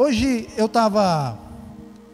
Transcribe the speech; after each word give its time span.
hoje 0.00 0.48
eu 0.56 0.66
estava. 0.66 1.38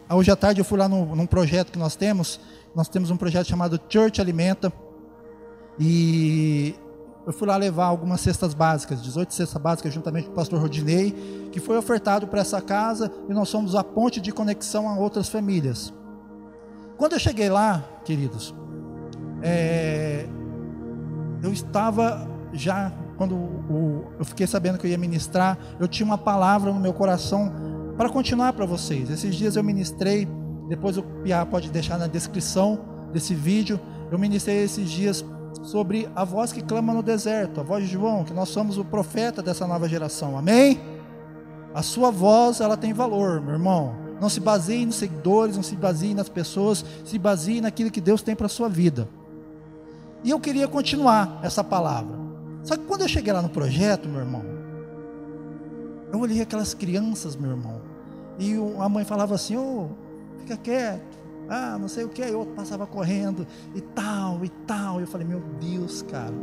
Hoje 0.09 0.29
à 0.29 0.35
tarde 0.35 0.59
eu 0.59 0.65
fui 0.65 0.77
lá 0.77 0.89
no, 0.89 1.15
num 1.15 1.25
projeto 1.25 1.71
que 1.71 1.79
nós 1.79 1.95
temos. 1.95 2.39
Nós 2.75 2.89
temos 2.89 3.09
um 3.09 3.17
projeto 3.17 3.47
chamado 3.47 3.79
Church 3.89 4.19
Alimenta. 4.19 4.71
E 5.79 6.75
eu 7.25 7.31
fui 7.31 7.47
lá 7.47 7.55
levar 7.55 7.85
algumas 7.85 8.21
cestas 8.21 8.53
básicas, 8.53 9.01
18 9.01 9.33
cestas 9.33 9.61
básicas, 9.61 9.93
juntamente 9.93 10.25
com 10.25 10.33
o 10.33 10.35
pastor 10.35 10.59
Rodinei, 10.59 11.49
que 11.51 11.59
foi 11.59 11.77
ofertado 11.77 12.27
para 12.27 12.41
essa 12.41 12.61
casa 12.61 13.11
e 13.29 13.33
nós 13.33 13.49
somos 13.49 13.75
a 13.75 13.83
ponte 13.83 14.19
de 14.19 14.31
conexão 14.31 14.89
a 14.89 14.95
outras 14.97 15.29
famílias. 15.29 15.93
Quando 16.97 17.13
eu 17.13 17.19
cheguei 17.19 17.49
lá, 17.49 17.83
queridos, 18.03 18.55
é, 19.43 20.25
eu 21.43 21.53
estava 21.53 22.27
já, 22.53 22.91
quando 23.17 23.35
o, 23.35 24.05
eu 24.17 24.25
fiquei 24.25 24.47
sabendo 24.47 24.77
que 24.79 24.87
eu 24.87 24.91
ia 24.91 24.97
ministrar, 24.97 25.57
eu 25.79 25.87
tinha 25.87 26.05
uma 26.05 26.17
palavra 26.17 26.71
no 26.71 26.79
meu 26.79 26.93
coração 26.93 27.66
para 27.97 28.09
continuar 28.09 28.53
para 28.53 28.65
vocês. 28.65 29.09
Esses 29.09 29.35
dias 29.35 29.55
eu 29.55 29.63
ministrei, 29.63 30.27
depois 30.69 30.97
o 30.97 31.03
Pia 31.03 31.45
pode 31.45 31.71
deixar 31.71 31.97
na 31.97 32.07
descrição 32.07 32.79
desse 33.11 33.33
vídeo, 33.33 33.79
eu 34.11 34.19
ministrei 34.19 34.63
esses 34.63 34.89
dias 34.89 35.25
sobre 35.63 36.07
a 36.15 36.23
voz 36.23 36.53
que 36.53 36.61
clama 36.61 36.93
no 36.93 37.01
deserto, 37.01 37.59
a 37.59 37.63
voz 37.63 37.83
de 37.83 37.91
João, 37.91 38.23
que 38.23 38.33
nós 38.33 38.49
somos 38.49 38.77
o 38.77 38.85
profeta 38.85 39.41
dessa 39.41 39.65
nova 39.65 39.89
geração. 39.89 40.37
Amém? 40.37 40.79
A 41.73 41.81
sua 41.81 42.11
voz, 42.11 42.61
ela 42.61 42.77
tem 42.77 42.93
valor, 42.93 43.41
meu 43.41 43.53
irmão. 43.53 43.95
Não 44.21 44.29
se 44.29 44.39
baseie 44.39 44.85
nos 44.85 44.95
seguidores, 44.95 45.55
não 45.55 45.63
se 45.63 45.75
baseie 45.75 46.13
nas 46.13 46.29
pessoas, 46.29 46.85
se 47.03 47.17
baseie 47.19 47.61
naquilo 47.61 47.91
que 47.91 48.01
Deus 48.01 48.21
tem 48.21 48.35
para 48.35 48.45
a 48.45 48.49
sua 48.49 48.69
vida. 48.69 49.09
E 50.23 50.29
eu 50.29 50.39
queria 50.39 50.67
continuar 50.67 51.39
essa 51.43 51.63
palavra. 51.63 52.17
Só 52.63 52.75
que 52.75 52.85
quando 52.85 53.01
eu 53.01 53.07
cheguei 53.07 53.31
lá 53.31 53.41
no 53.41 53.49
projeto, 53.49 54.09
meu 54.09 54.19
irmão, 54.19 54.56
eu 56.11 56.19
olhei 56.19 56.41
aquelas 56.41 56.73
crianças, 56.73 57.35
meu 57.35 57.51
irmão, 57.51 57.81
e 58.39 58.55
a 58.79 58.89
mãe 58.89 59.03
falava 59.03 59.35
assim: 59.35 59.55
Ô, 59.57 59.89
oh, 59.89 60.39
fica 60.39 60.57
quieto, 60.57 61.17
ah, 61.49 61.77
não 61.79 61.87
sei 61.87 62.03
o 62.03 62.09
que, 62.09 62.21
aí 62.21 62.33
outro 62.33 62.53
passava 62.53 62.85
correndo 62.85 63.47
e 63.73 63.79
tal, 63.81 64.43
e 64.43 64.49
tal. 64.49 64.99
Eu 64.99 65.07
falei, 65.07 65.25
meu 65.25 65.39
Deus, 65.59 66.01
cara. 66.01 66.33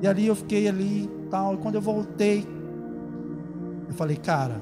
E 0.00 0.06
ali 0.06 0.26
eu 0.26 0.34
fiquei 0.34 0.66
ali 0.66 1.04
e 1.04 1.28
tal. 1.30 1.54
E 1.54 1.56
quando 1.58 1.74
eu 1.74 1.80
voltei, 1.80 2.46
eu 3.86 3.94
falei, 3.94 4.16
cara, 4.16 4.60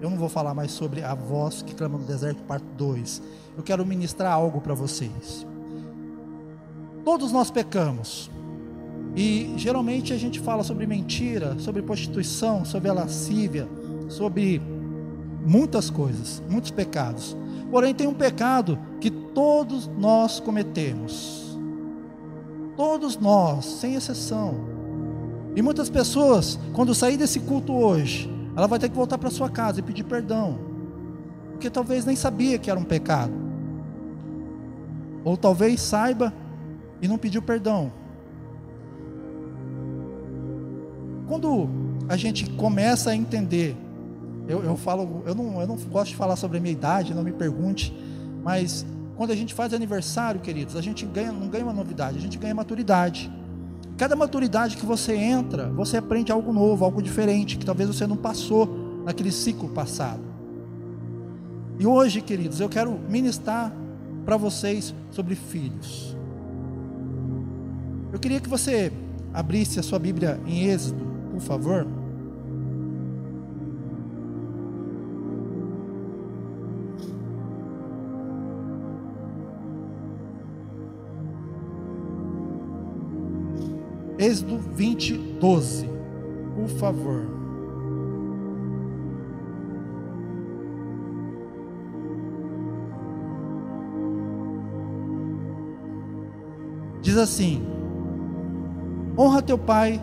eu 0.00 0.08
não 0.08 0.16
vou 0.16 0.28
falar 0.28 0.54
mais 0.54 0.72
sobre 0.72 1.02
a 1.02 1.14
voz 1.14 1.62
que 1.62 1.74
clama 1.74 1.98
no 1.98 2.04
deserto, 2.04 2.42
parte 2.44 2.64
2. 2.76 3.22
Eu 3.56 3.62
quero 3.62 3.84
ministrar 3.84 4.32
algo 4.32 4.60
para 4.60 4.74
vocês. 4.74 5.46
Todos 7.04 7.32
nós 7.32 7.50
pecamos. 7.50 8.30
E 9.14 9.52
geralmente 9.56 10.12
a 10.12 10.16
gente 10.16 10.40
fala 10.40 10.62
sobre 10.62 10.86
mentira, 10.86 11.56
sobre 11.58 11.82
prostituição, 11.82 12.64
sobre 12.64 12.88
a 12.88 12.92
lascívia, 12.92 13.68
sobre 14.08 14.60
muitas 15.44 15.90
coisas, 15.90 16.42
muitos 16.48 16.70
pecados. 16.70 17.36
Porém, 17.70 17.94
tem 17.94 18.06
um 18.06 18.14
pecado 18.14 18.78
que 19.00 19.10
todos 19.10 19.86
nós 19.98 20.40
cometemos. 20.40 21.58
Todos 22.76 23.16
nós, 23.18 23.64
sem 23.64 23.94
exceção. 23.94 24.54
E 25.54 25.60
muitas 25.60 25.90
pessoas, 25.90 26.58
quando 26.72 26.94
sair 26.94 27.16
desse 27.16 27.40
culto 27.40 27.72
hoje, 27.74 28.30
ela 28.56 28.66
vai 28.66 28.78
ter 28.78 28.88
que 28.88 28.96
voltar 28.96 29.18
para 29.18 29.30
sua 29.30 29.50
casa 29.50 29.80
e 29.80 29.82
pedir 29.82 30.04
perdão. 30.04 30.58
Porque 31.52 31.68
talvez 31.68 32.04
nem 32.04 32.16
sabia 32.16 32.58
que 32.58 32.70
era 32.70 32.80
um 32.80 32.84
pecado. 32.84 33.32
Ou 35.24 35.36
talvez 35.36 35.80
saiba 35.80 36.32
e 37.00 37.08
não 37.08 37.18
pediu 37.18 37.42
perdão. 37.42 37.92
Quando 41.32 41.66
a 42.10 42.16
gente 42.18 42.44
começa 42.50 43.08
a 43.08 43.16
entender 43.16 43.74
eu, 44.46 44.62
eu 44.62 44.76
falo, 44.76 45.22
eu 45.24 45.34
não, 45.34 45.62
eu 45.62 45.66
não 45.66 45.76
gosto 45.76 46.10
de 46.10 46.16
falar 46.16 46.36
sobre 46.36 46.58
a 46.58 46.60
minha 46.60 46.74
idade, 46.74 47.14
não 47.14 47.22
me 47.22 47.32
pergunte, 47.32 47.90
mas 48.44 48.84
quando 49.16 49.30
a 49.30 49.34
gente 49.34 49.54
faz 49.54 49.72
aniversário, 49.72 50.42
queridos, 50.42 50.76
a 50.76 50.82
gente 50.82 51.06
ganha, 51.06 51.32
não 51.32 51.48
ganha 51.48 51.64
uma 51.64 51.72
novidade, 51.72 52.18
a 52.18 52.20
gente 52.20 52.36
ganha 52.36 52.54
maturidade. 52.54 53.32
Cada 53.96 54.14
maturidade 54.14 54.76
que 54.76 54.84
você 54.84 55.14
entra, 55.14 55.70
você 55.70 55.96
aprende 55.96 56.30
algo 56.30 56.52
novo, 56.52 56.84
algo 56.84 57.00
diferente, 57.00 57.56
que 57.56 57.64
talvez 57.64 57.88
você 57.88 58.06
não 58.06 58.18
passou 58.18 59.02
naquele 59.02 59.32
ciclo 59.32 59.70
passado. 59.70 60.20
E 61.78 61.86
hoje, 61.86 62.20
queridos, 62.20 62.60
eu 62.60 62.68
quero 62.68 62.92
ministrar 63.08 63.72
para 64.26 64.36
vocês 64.36 64.94
sobre 65.10 65.34
filhos. 65.34 66.14
Eu 68.12 68.18
queria 68.18 68.38
que 68.38 68.50
você 68.50 68.92
abrisse 69.32 69.80
a 69.80 69.82
sua 69.82 69.98
Bíblia 69.98 70.38
em 70.46 70.64
Êxodo, 70.64 71.11
por 71.32 71.40
favor. 71.40 71.86
Êxodo 84.18 84.58
20, 84.58 85.16
12. 85.40 85.88
Por 86.54 86.68
favor. 86.78 87.26
Diz 97.00 97.16
assim: 97.16 97.66
Honra 99.18 99.42
teu 99.42 99.58
pai 99.58 100.00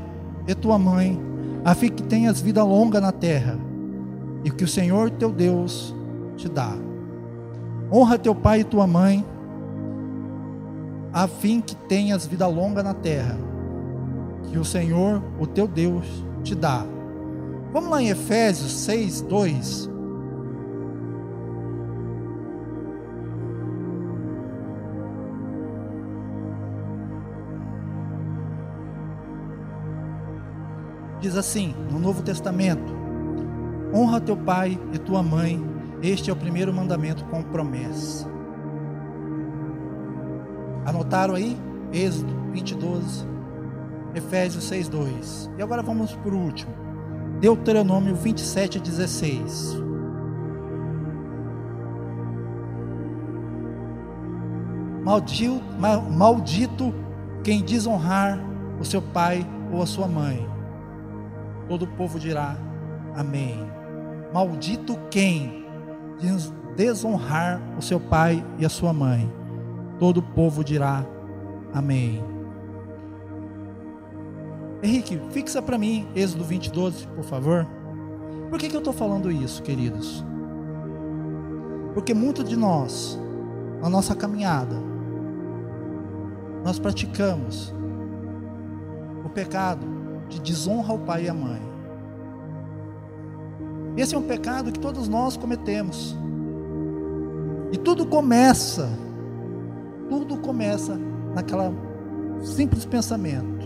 e 0.51 0.55
tua 0.55 0.77
mãe, 0.79 1.19
a 1.63 1.75
fim 1.75 1.89
que 1.89 2.03
tenhas 2.03 2.41
vida 2.41 2.63
longa 2.63 2.99
na 2.99 3.11
terra, 3.11 3.57
e 4.43 4.49
que 4.49 4.63
o 4.63 4.67
Senhor 4.67 5.09
teu 5.11 5.31
Deus 5.31 5.95
te 6.35 6.49
dá. 6.49 6.73
Honra 7.91 8.17
teu 8.17 8.33
pai 8.33 8.61
e 8.61 8.63
tua 8.63 8.87
mãe, 8.87 9.25
a 11.13 11.27
fim 11.27 11.61
que 11.61 11.75
tenhas 11.75 12.25
vida 12.25 12.47
longa 12.47 12.81
na 12.81 12.93
terra 12.93 13.49
que 14.49 14.57
o 14.57 14.65
Senhor, 14.65 15.21
o 15.39 15.45
teu 15.45 15.67
Deus, 15.67 16.05
te 16.43 16.55
dá. 16.55 16.85
Vamos 17.71 17.89
lá 17.89 18.01
em 18.01 18.09
Efésios 18.09 18.71
6, 18.71 19.21
2. 19.21 19.89
Diz 31.29 31.37
assim, 31.37 31.75
no 31.91 31.99
Novo 31.99 32.23
Testamento: 32.23 32.91
Honra 33.93 34.19
teu 34.19 34.35
pai 34.35 34.79
e 34.91 34.97
tua 34.97 35.21
mãe, 35.21 35.63
este 36.01 36.31
é 36.31 36.33
o 36.33 36.35
primeiro 36.35 36.73
mandamento 36.73 37.23
com 37.25 37.43
promessa. 37.43 38.27
Anotaram 40.87 41.35
aí? 41.35 41.55
Êxodo 41.93 42.33
20, 42.51 42.73
12. 42.73 43.27
Efésios 44.15 44.63
6:2. 44.63 45.51
E 45.55 45.61
agora 45.61 45.83
vamos 45.83 46.17
o 46.25 46.33
último. 46.33 46.73
Deuteronômio 47.39 48.15
27:16. 48.15 49.77
Maldito, 55.03 55.61
maldito 56.09 56.91
quem 57.43 57.61
desonrar 57.61 58.43
o 58.79 58.83
seu 58.83 58.99
pai 58.99 59.47
ou 59.71 59.83
a 59.83 59.85
sua 59.85 60.07
mãe. 60.07 60.58
Todo 61.69 61.83
o 61.83 61.87
povo 61.87 62.19
dirá 62.19 62.57
amém. 63.15 63.57
Maldito 64.33 64.97
quem 65.11 65.65
desonrar 66.75 67.61
o 67.77 67.81
seu 67.81 67.99
pai 67.99 68.43
e 68.57 68.65
a 68.65 68.69
sua 68.69 68.91
mãe. 68.91 69.31
Todo 69.99 70.17
o 70.17 70.23
povo 70.23 70.63
dirá 70.63 71.05
amém. 71.71 72.23
Henrique, 74.81 75.19
fixa 75.31 75.61
para 75.61 75.77
mim 75.77 76.07
Êxodo 76.15 76.43
20, 76.43 76.71
12, 76.71 77.07
por 77.09 77.23
favor. 77.23 77.67
Por 78.49 78.57
que, 78.57 78.67
que 78.67 78.75
eu 78.75 78.79
estou 78.79 78.93
falando 78.93 79.31
isso, 79.31 79.61
queridos? 79.61 80.25
Porque 81.93 82.15
muitos 82.15 82.45
de 82.45 82.55
nós, 82.55 83.19
na 83.79 83.89
nossa 83.89 84.15
caminhada, 84.15 84.75
nós 86.63 86.79
praticamos 86.79 87.73
o 89.23 89.29
pecado 89.29 89.98
de 90.29 90.39
desonra 90.39 90.93
ao 90.93 90.99
pai 90.99 91.25
e 91.25 91.29
à 91.29 91.33
mãe. 91.33 91.61
Esse 93.97 94.15
é 94.15 94.17
um 94.17 94.23
pecado 94.23 94.71
que 94.71 94.79
todos 94.79 95.09
nós 95.09 95.35
cometemos. 95.35 96.15
E 97.71 97.77
tudo 97.77 98.05
começa, 98.05 98.89
tudo 100.07 100.37
começa 100.37 100.97
naquela 101.33 101.73
simples 102.43 102.85
pensamento 102.85 103.59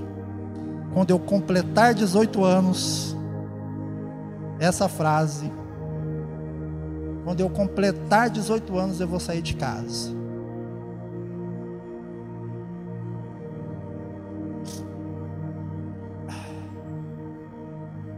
quando 0.93 1.09
eu 1.09 1.19
completar 1.19 1.93
18 1.93 2.43
anos, 2.43 3.17
essa 4.59 4.87
frase, 4.87 5.51
quando 7.23 7.39
eu 7.39 7.49
completar 7.49 8.29
18 8.29 8.77
anos, 8.77 9.01
eu 9.01 9.07
vou 9.07 9.19
sair 9.19 9.41
de 9.41 9.55
casa. 9.55 10.11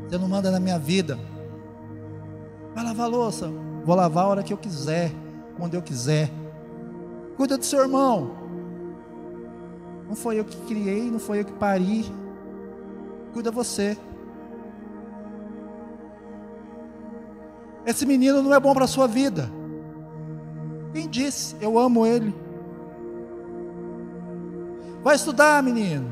Você 0.07 0.17
não 0.17 0.27
manda 0.27 0.51
na 0.51 0.59
minha 0.59 0.77
vida. 0.77 1.17
Vai 2.73 2.83
lavar 2.83 3.09
louça? 3.09 3.51
Vou 3.83 3.95
lavar 3.95 4.25
a 4.25 4.27
hora 4.27 4.43
que 4.43 4.53
eu 4.53 4.57
quiser, 4.57 5.11
quando 5.57 5.73
eu 5.73 5.81
quiser. 5.81 6.31
Cuida 7.37 7.57
do 7.57 7.65
seu 7.65 7.81
irmão. 7.81 8.31
Não 10.07 10.15
foi 10.15 10.39
eu 10.39 10.45
que 10.45 10.57
criei, 10.65 11.09
não 11.09 11.19
foi 11.19 11.41
eu 11.41 11.45
que 11.45 11.53
pari. 11.53 12.05
Cuida 13.33 13.51
você. 13.51 13.97
Esse 17.85 18.05
menino 18.05 18.41
não 18.41 18.53
é 18.53 18.59
bom 18.59 18.73
para 18.73 18.85
a 18.85 18.87
sua 18.87 19.07
vida. 19.07 19.49
Quem 20.93 21.09
disse? 21.09 21.55
Eu 21.59 21.77
amo 21.77 22.05
ele. 22.05 22.33
Vai 25.03 25.15
estudar, 25.15 25.61
menino. 25.61 26.09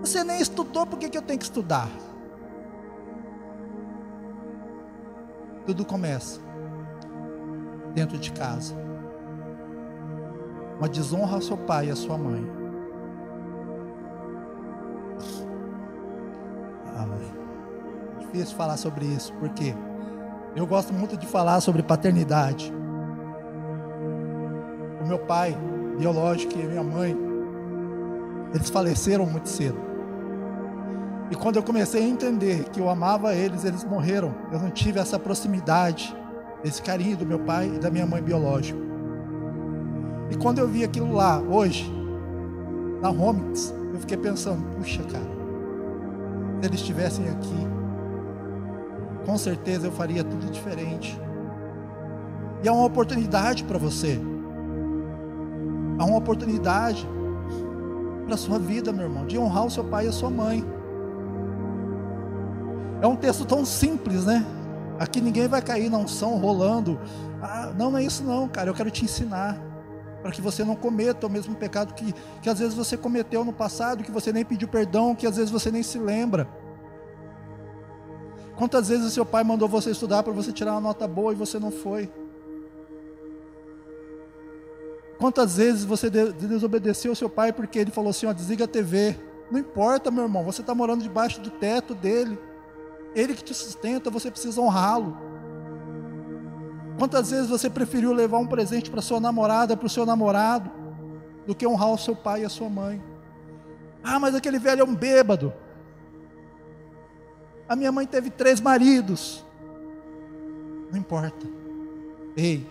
Você 0.00 0.22
nem 0.22 0.40
estudou, 0.40 0.86
por 0.86 0.98
que, 0.98 1.08
que 1.08 1.18
eu 1.18 1.22
tenho 1.22 1.38
que 1.38 1.44
estudar? 1.46 1.88
Tudo 5.66 5.84
começa 5.84 6.40
dentro 7.94 8.18
de 8.18 8.32
casa. 8.32 8.74
Uma 10.78 10.88
desonra 10.88 11.36
ao 11.36 11.40
seu 11.40 11.56
pai 11.56 11.88
e 11.88 11.90
à 11.90 11.96
sua 11.96 12.18
mãe. 12.18 12.44
Ah, 16.96 17.06
é 18.16 18.20
difícil 18.20 18.56
falar 18.56 18.76
sobre 18.76 19.06
isso, 19.06 19.32
porque 19.34 19.74
eu 20.54 20.66
gosto 20.66 20.92
muito 20.92 21.16
de 21.16 21.26
falar 21.26 21.60
sobre 21.60 21.82
paternidade. 21.82 22.72
O 25.00 25.06
meu 25.06 25.18
pai 25.20 25.56
biológico 25.96 26.58
e 26.58 26.62
a 26.62 26.66
minha 26.66 26.82
mãe, 26.82 27.16
eles 28.52 28.68
faleceram 28.68 29.26
muito 29.26 29.48
cedo. 29.48 29.93
E 31.30 31.34
quando 31.34 31.56
eu 31.56 31.62
comecei 31.62 32.02
a 32.02 32.06
entender 32.06 32.64
que 32.70 32.80
eu 32.80 32.88
amava 32.88 33.34
eles, 33.34 33.64
eles 33.64 33.84
morreram. 33.84 34.34
Eu 34.52 34.58
não 34.58 34.70
tive 34.70 34.98
essa 34.98 35.18
proximidade, 35.18 36.14
esse 36.62 36.82
carinho 36.82 37.16
do 37.16 37.26
meu 37.26 37.38
pai 37.38 37.72
e 37.74 37.78
da 37.78 37.90
minha 37.90 38.06
mãe 38.06 38.22
biológica. 38.22 38.78
E 40.30 40.36
quando 40.36 40.58
eu 40.58 40.68
vi 40.68 40.84
aquilo 40.84 41.12
lá, 41.12 41.40
hoje, 41.40 41.90
na 43.00 43.10
Homix, 43.10 43.74
eu 43.92 44.00
fiquei 44.00 44.16
pensando, 44.16 44.64
puxa 44.76 45.02
cara, 45.04 45.24
se 46.60 46.66
eles 46.66 46.80
estivessem 46.80 47.28
aqui, 47.28 47.66
com 49.24 49.36
certeza 49.38 49.86
eu 49.86 49.92
faria 49.92 50.22
tudo 50.24 50.50
diferente. 50.50 51.18
E 52.62 52.68
é 52.68 52.72
uma 52.72 52.86
oportunidade 52.86 53.64
para 53.64 53.78
você. 53.78 54.18
Há 55.98 56.04
uma 56.04 56.16
oportunidade 56.16 57.06
para 58.24 58.34
a 58.34 58.38
sua 58.38 58.58
vida, 58.58 58.92
meu 58.92 59.04
irmão, 59.04 59.26
de 59.26 59.38
honrar 59.38 59.66
o 59.66 59.70
seu 59.70 59.84
pai 59.84 60.06
e 60.06 60.08
a 60.08 60.12
sua 60.12 60.30
mãe. 60.30 60.64
É 63.04 63.06
um 63.06 63.16
texto 63.16 63.44
tão 63.44 63.66
simples, 63.66 64.24
né? 64.24 64.42
Aqui 64.98 65.20
ninguém 65.20 65.46
vai 65.46 65.60
cair 65.60 65.90
na 65.90 65.98
unção 65.98 66.38
rolando. 66.38 66.98
Ah, 67.42 67.70
não, 67.76 67.90
não 67.90 67.98
é 67.98 68.02
isso 68.02 68.24
não, 68.24 68.48
cara. 68.48 68.70
Eu 68.70 68.74
quero 68.74 68.90
te 68.90 69.04
ensinar 69.04 69.60
para 70.22 70.32
que 70.32 70.40
você 70.40 70.64
não 70.64 70.74
cometa 70.74 71.26
o 71.26 71.30
mesmo 71.30 71.54
pecado 71.54 71.92
que, 71.92 72.14
que 72.40 72.48
às 72.48 72.58
vezes 72.58 72.72
você 72.72 72.96
cometeu 72.96 73.44
no 73.44 73.52
passado, 73.52 74.02
que 74.02 74.10
você 74.10 74.32
nem 74.32 74.42
pediu 74.42 74.66
perdão, 74.68 75.14
que 75.14 75.26
às 75.26 75.36
vezes 75.36 75.50
você 75.50 75.70
nem 75.70 75.82
se 75.82 75.98
lembra. 75.98 76.48
Quantas 78.56 78.88
vezes 78.88 79.12
seu 79.12 79.26
pai 79.26 79.44
mandou 79.44 79.68
você 79.68 79.90
estudar 79.90 80.22
para 80.22 80.32
você 80.32 80.50
tirar 80.50 80.72
uma 80.72 80.80
nota 80.80 81.06
boa 81.06 81.34
e 81.34 81.36
você 81.36 81.58
não 81.58 81.70
foi? 81.70 82.10
Quantas 85.18 85.58
vezes 85.58 85.84
você 85.84 86.08
desobedeceu 86.08 87.14
seu 87.14 87.28
pai 87.28 87.52
porque 87.52 87.78
ele 87.78 87.90
falou 87.90 88.08
assim: 88.08 88.24
ó, 88.24 88.32
desliga 88.32 88.64
a 88.64 88.66
TV? 88.66 89.14
Não 89.50 89.60
importa, 89.60 90.10
meu 90.10 90.22
irmão, 90.22 90.42
você 90.42 90.62
está 90.62 90.74
morando 90.74 91.02
debaixo 91.02 91.38
do 91.42 91.50
teto 91.50 91.94
dele, 91.94 92.38
ele 93.14 93.34
que 93.34 93.44
te 93.44 93.54
sustenta, 93.54 94.10
você 94.10 94.30
precisa 94.30 94.60
honrá-lo. 94.60 95.16
Quantas 96.98 97.30
vezes 97.30 97.48
você 97.48 97.68
preferiu 97.68 98.12
levar 98.12 98.38
um 98.38 98.46
presente 98.46 98.90
para 98.90 99.02
sua 99.02 99.20
namorada, 99.20 99.76
para 99.76 99.86
o 99.86 99.90
seu 99.90 100.06
namorado, 100.06 100.70
do 101.46 101.54
que 101.54 101.66
honrar 101.66 101.92
o 101.92 101.98
seu 101.98 102.14
pai 102.14 102.42
e 102.42 102.44
a 102.44 102.48
sua 102.48 102.68
mãe? 102.68 103.02
Ah, 104.02 104.18
mas 104.18 104.34
aquele 104.34 104.58
velho 104.58 104.82
é 104.82 104.84
um 104.84 104.94
bêbado. 104.94 105.52
A 107.68 107.74
minha 107.74 107.90
mãe 107.90 108.06
teve 108.06 108.30
três 108.30 108.60
maridos. 108.60 109.44
Não 110.90 110.98
importa. 110.98 111.46
Ei, 112.36 112.66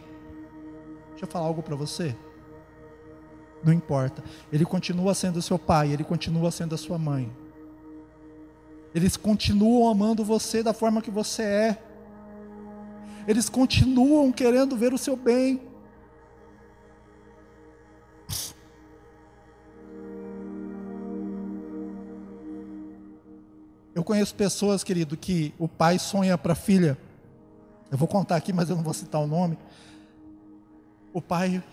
deixa 1.09 1.25
eu 1.25 1.27
falar 1.27 1.47
algo 1.47 1.63
para 1.63 1.75
você. 1.75 2.15
Não 3.63 3.73
importa. 3.73 4.23
Ele 4.51 4.65
continua 4.65 5.13
sendo 5.13 5.41
seu 5.41 5.57
pai, 5.57 5.91
ele 5.91 6.03
continua 6.03 6.51
sendo 6.51 6.75
a 6.75 6.77
sua 6.77 6.97
mãe. 6.97 7.31
Eles 8.93 9.17
continuam 9.17 9.89
amando 9.89 10.23
você 10.23 10.61
da 10.61 10.73
forma 10.73 11.01
que 11.01 11.09
você 11.09 11.41
é. 11.41 11.83
Eles 13.27 13.49
continuam 13.49 14.31
querendo 14.31 14.77
ver 14.77 14.93
o 14.93 14.97
seu 14.97 15.15
bem. 15.15 15.61
Eu 23.95 24.03
conheço 24.03 24.35
pessoas, 24.35 24.83
querido, 24.83 25.15
que 25.15 25.53
o 25.57 25.67
pai 25.67 25.97
sonha 25.97 26.37
para 26.37 26.53
a 26.53 26.55
filha. 26.55 26.97
Eu 27.89 27.97
vou 27.97 28.07
contar 28.07 28.35
aqui, 28.35 28.51
mas 28.51 28.69
eu 28.69 28.75
não 28.75 28.83
vou 28.83 28.93
citar 28.93 29.21
o 29.21 29.27
nome. 29.27 29.57
O 31.11 31.21
pai 31.21 31.63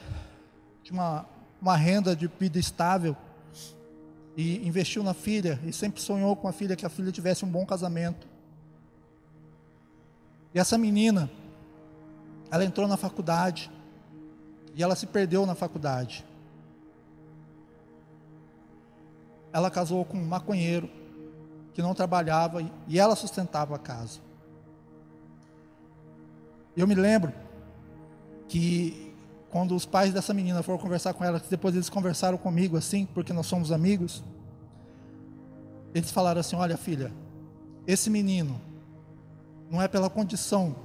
tinha 0.83 0.99
uma, 0.99 1.27
uma 1.61 1.77
renda 1.77 2.15
de 2.15 2.31
vida 2.39 2.59
estável 2.59 3.17
e 4.41 4.67
investiu 4.67 5.03
na 5.03 5.13
filha 5.13 5.61
e 5.67 5.71
sempre 5.71 6.01
sonhou 6.01 6.35
com 6.35 6.49
a 6.49 6.53
filha 6.53 6.75
que 6.75 6.87
a 6.87 6.89
filha 6.89 7.13
tivesse 7.13 7.45
um 7.45 7.49
bom 7.49 7.67
casamento. 7.67 8.27
E 10.55 10.59
essa 10.59 10.79
menina, 10.79 11.31
ela 12.51 12.65
entrou 12.65 12.89
na 12.89 12.97
faculdade 12.97 13.71
e 14.75 14.83
ela 14.83 14.97
se 14.97 15.07
perdeu 15.07 15.45
na 15.45 15.55
faculdade. 15.55 16.25
Ela 19.53 19.71
casou 19.71 20.07
com 20.07 20.17
um 20.17 20.25
maconheiro 20.25 20.89
que 21.75 21.83
não 21.83 21.95
trabalhava 21.95 22.63
e 22.89 22.99
ela 22.99 23.15
sustentava 23.15 23.77
a 23.77 23.79
casa. 23.79 24.21
Eu 26.75 26.87
me 26.87 26.95
lembro 26.95 27.35
que 28.49 29.10
quando 29.51 29.75
os 29.75 29.85
pais 29.85 30.13
dessa 30.13 30.33
menina 30.33 30.63
foram 30.63 30.79
conversar 30.79 31.13
com 31.13 31.25
ela, 31.25 31.43
depois 31.51 31.75
eles 31.75 31.89
conversaram 31.89 32.39
comigo 32.39 32.77
assim, 32.77 33.07
porque 33.07 33.33
nós 33.33 33.47
somos 33.47 33.73
amigos, 33.73 34.23
eles 35.93 36.11
falaram 36.11 36.41
assim: 36.41 36.55
Olha, 36.55 36.77
filha, 36.77 37.13
esse 37.87 38.09
menino 38.09 38.61
não 39.69 39.83
é 39.83 39.89
pela 39.89 40.09
condição 40.09 40.77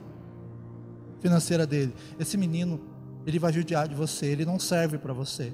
financeira 1.19 1.65
dele, 1.67 1.93
esse 2.19 2.37
menino, 2.37 2.81
ele 3.25 3.37
vai 3.37 3.53
judiar 3.53 3.87
de 3.87 3.93
você, 3.93 4.25
ele 4.25 4.45
não 4.45 4.59
serve 4.59 4.97
para 4.97 5.13
você. 5.13 5.53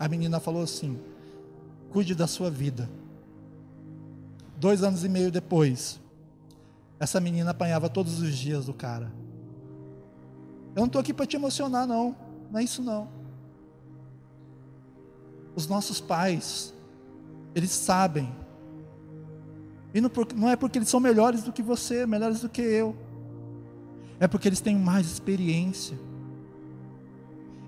A 0.00 0.08
menina 0.08 0.40
falou 0.40 0.62
assim: 0.62 0.98
Cuide 1.90 2.14
da 2.14 2.26
sua 2.26 2.50
vida. 2.50 2.90
Dois 4.56 4.82
anos 4.82 5.04
e 5.04 5.08
meio 5.08 5.30
depois, 5.30 6.00
essa 6.98 7.20
menina 7.20 7.52
apanhava 7.52 7.88
todos 7.88 8.20
os 8.20 8.36
dias 8.36 8.66
do 8.66 8.74
cara. 8.74 9.12
Eu 10.78 10.82
não 10.82 10.86
estou 10.86 11.00
aqui 11.00 11.12
para 11.12 11.26
te 11.26 11.34
emocionar, 11.34 11.88
não. 11.88 12.14
Não 12.52 12.60
é 12.60 12.62
isso, 12.62 12.84
não. 12.84 13.08
Os 15.56 15.66
nossos 15.66 16.00
pais, 16.00 16.72
eles 17.52 17.72
sabem. 17.72 18.32
E 19.92 20.00
não 20.00 20.48
é 20.48 20.54
porque 20.54 20.78
eles 20.78 20.88
são 20.88 21.00
melhores 21.00 21.42
do 21.42 21.52
que 21.52 21.62
você, 21.62 22.06
melhores 22.06 22.42
do 22.42 22.48
que 22.48 22.62
eu. 22.62 22.94
É 24.20 24.28
porque 24.28 24.46
eles 24.46 24.60
têm 24.60 24.76
mais 24.76 25.10
experiência. 25.10 25.98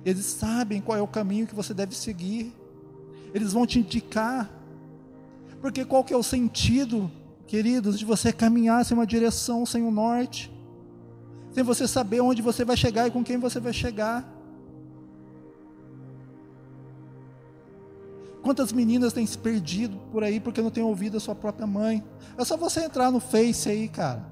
Eles 0.04 0.26
sabem 0.26 0.80
qual 0.80 0.96
é 0.96 1.02
o 1.02 1.08
caminho 1.08 1.48
que 1.48 1.54
você 1.54 1.74
deve 1.74 1.96
seguir. 1.96 2.54
Eles 3.34 3.52
vão 3.52 3.66
te 3.66 3.80
indicar. 3.80 4.48
Porque 5.60 5.84
qual 5.84 6.04
que 6.04 6.14
é 6.14 6.16
o 6.16 6.22
sentido, 6.22 7.10
queridos, 7.44 7.98
de 7.98 8.04
você 8.04 8.32
caminhar 8.32 8.84
sem 8.84 8.96
uma 8.96 9.04
direção, 9.04 9.66
sem 9.66 9.82
um 9.82 9.90
norte? 9.90 10.49
Sem 11.52 11.62
você 11.64 11.86
saber 11.86 12.20
onde 12.20 12.42
você 12.42 12.64
vai 12.64 12.76
chegar 12.76 13.06
e 13.06 13.10
com 13.10 13.24
quem 13.24 13.38
você 13.38 13.58
vai 13.58 13.72
chegar. 13.72 14.28
Quantas 18.42 18.72
meninas 18.72 19.12
têm 19.12 19.26
se 19.26 19.36
perdido 19.36 19.98
por 20.10 20.24
aí 20.24 20.40
porque 20.40 20.62
não 20.62 20.70
têm 20.70 20.82
ouvido 20.82 21.16
a 21.16 21.20
sua 21.20 21.34
própria 21.34 21.66
mãe? 21.66 22.02
É 22.38 22.44
só 22.44 22.56
você 22.56 22.84
entrar 22.84 23.10
no 23.10 23.20
Face 23.20 23.68
aí, 23.68 23.88
cara. 23.88 24.24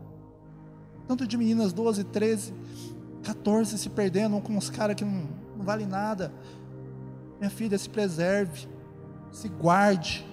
Tanto 1.06 1.26
de 1.26 1.36
meninas 1.36 1.72
12, 1.72 2.04
13, 2.04 2.54
14 3.22 3.78
se 3.78 3.90
perdendo 3.90 4.40
com 4.40 4.56
uns 4.56 4.70
caras 4.70 4.96
que 4.96 5.04
não, 5.04 5.28
não 5.56 5.64
vale 5.64 5.86
nada. 5.86 6.32
Minha 7.38 7.50
filha, 7.50 7.78
se 7.78 7.88
preserve, 7.88 8.66
se 9.30 9.48
guarde. 9.48 10.26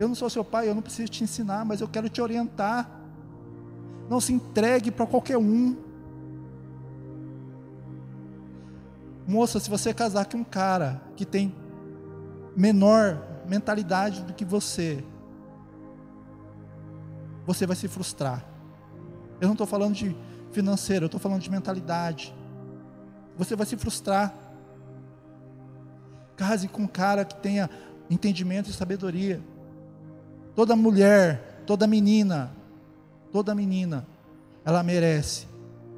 Eu 0.00 0.08
não 0.08 0.14
sou 0.14 0.30
seu 0.30 0.44
pai, 0.44 0.68
eu 0.68 0.74
não 0.74 0.82
preciso 0.82 1.08
te 1.08 1.24
ensinar, 1.24 1.64
mas 1.64 1.80
eu 1.80 1.88
quero 1.88 2.08
te 2.08 2.22
orientar. 2.22 2.97
Não 4.08 4.20
se 4.20 4.32
entregue 4.32 4.90
para 4.90 5.06
qualquer 5.06 5.36
um. 5.36 5.76
Moça, 9.26 9.60
se 9.60 9.68
você 9.68 9.92
casar 9.92 10.26
com 10.26 10.38
um 10.38 10.44
cara 10.44 11.02
que 11.14 11.26
tem 11.26 11.54
menor 12.56 13.22
mentalidade 13.46 14.22
do 14.22 14.32
que 14.32 14.44
você, 14.44 15.04
você 17.46 17.66
vai 17.66 17.76
se 17.76 17.88
frustrar. 17.88 18.44
Eu 19.40 19.46
não 19.46 19.54
estou 19.54 19.66
falando 19.66 19.94
de 19.94 20.16
financeiro, 20.52 21.04
eu 21.04 21.06
estou 21.06 21.20
falando 21.20 21.40
de 21.40 21.50
mentalidade. 21.50 22.34
Você 23.36 23.54
vai 23.54 23.66
se 23.66 23.76
frustrar. 23.76 24.34
Case 26.36 26.68
com 26.68 26.82
um 26.82 26.86
cara 26.86 27.24
que 27.24 27.36
tenha 27.36 27.68
entendimento 28.10 28.70
e 28.70 28.72
sabedoria. 28.72 29.40
Toda 30.54 30.74
mulher, 30.74 31.62
toda 31.66 31.86
menina, 31.86 32.52
toda 33.32 33.54
menina, 33.54 34.06
ela 34.64 34.82
merece 34.82 35.46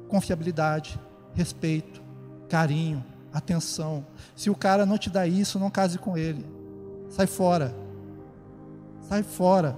confiabilidade, 0.07 0.99
respeito, 1.33 2.01
carinho, 2.49 3.03
atenção. 3.33 4.05
Se 4.35 4.49
o 4.49 4.55
cara 4.55 4.85
não 4.85 4.97
te 4.97 5.09
dá 5.09 5.25
isso, 5.25 5.59
não 5.59 5.69
case 5.69 5.97
com 5.97 6.17
ele. 6.17 6.45
Sai 7.09 7.27
fora. 7.27 7.73
Sai 9.01 9.23
fora. 9.23 9.77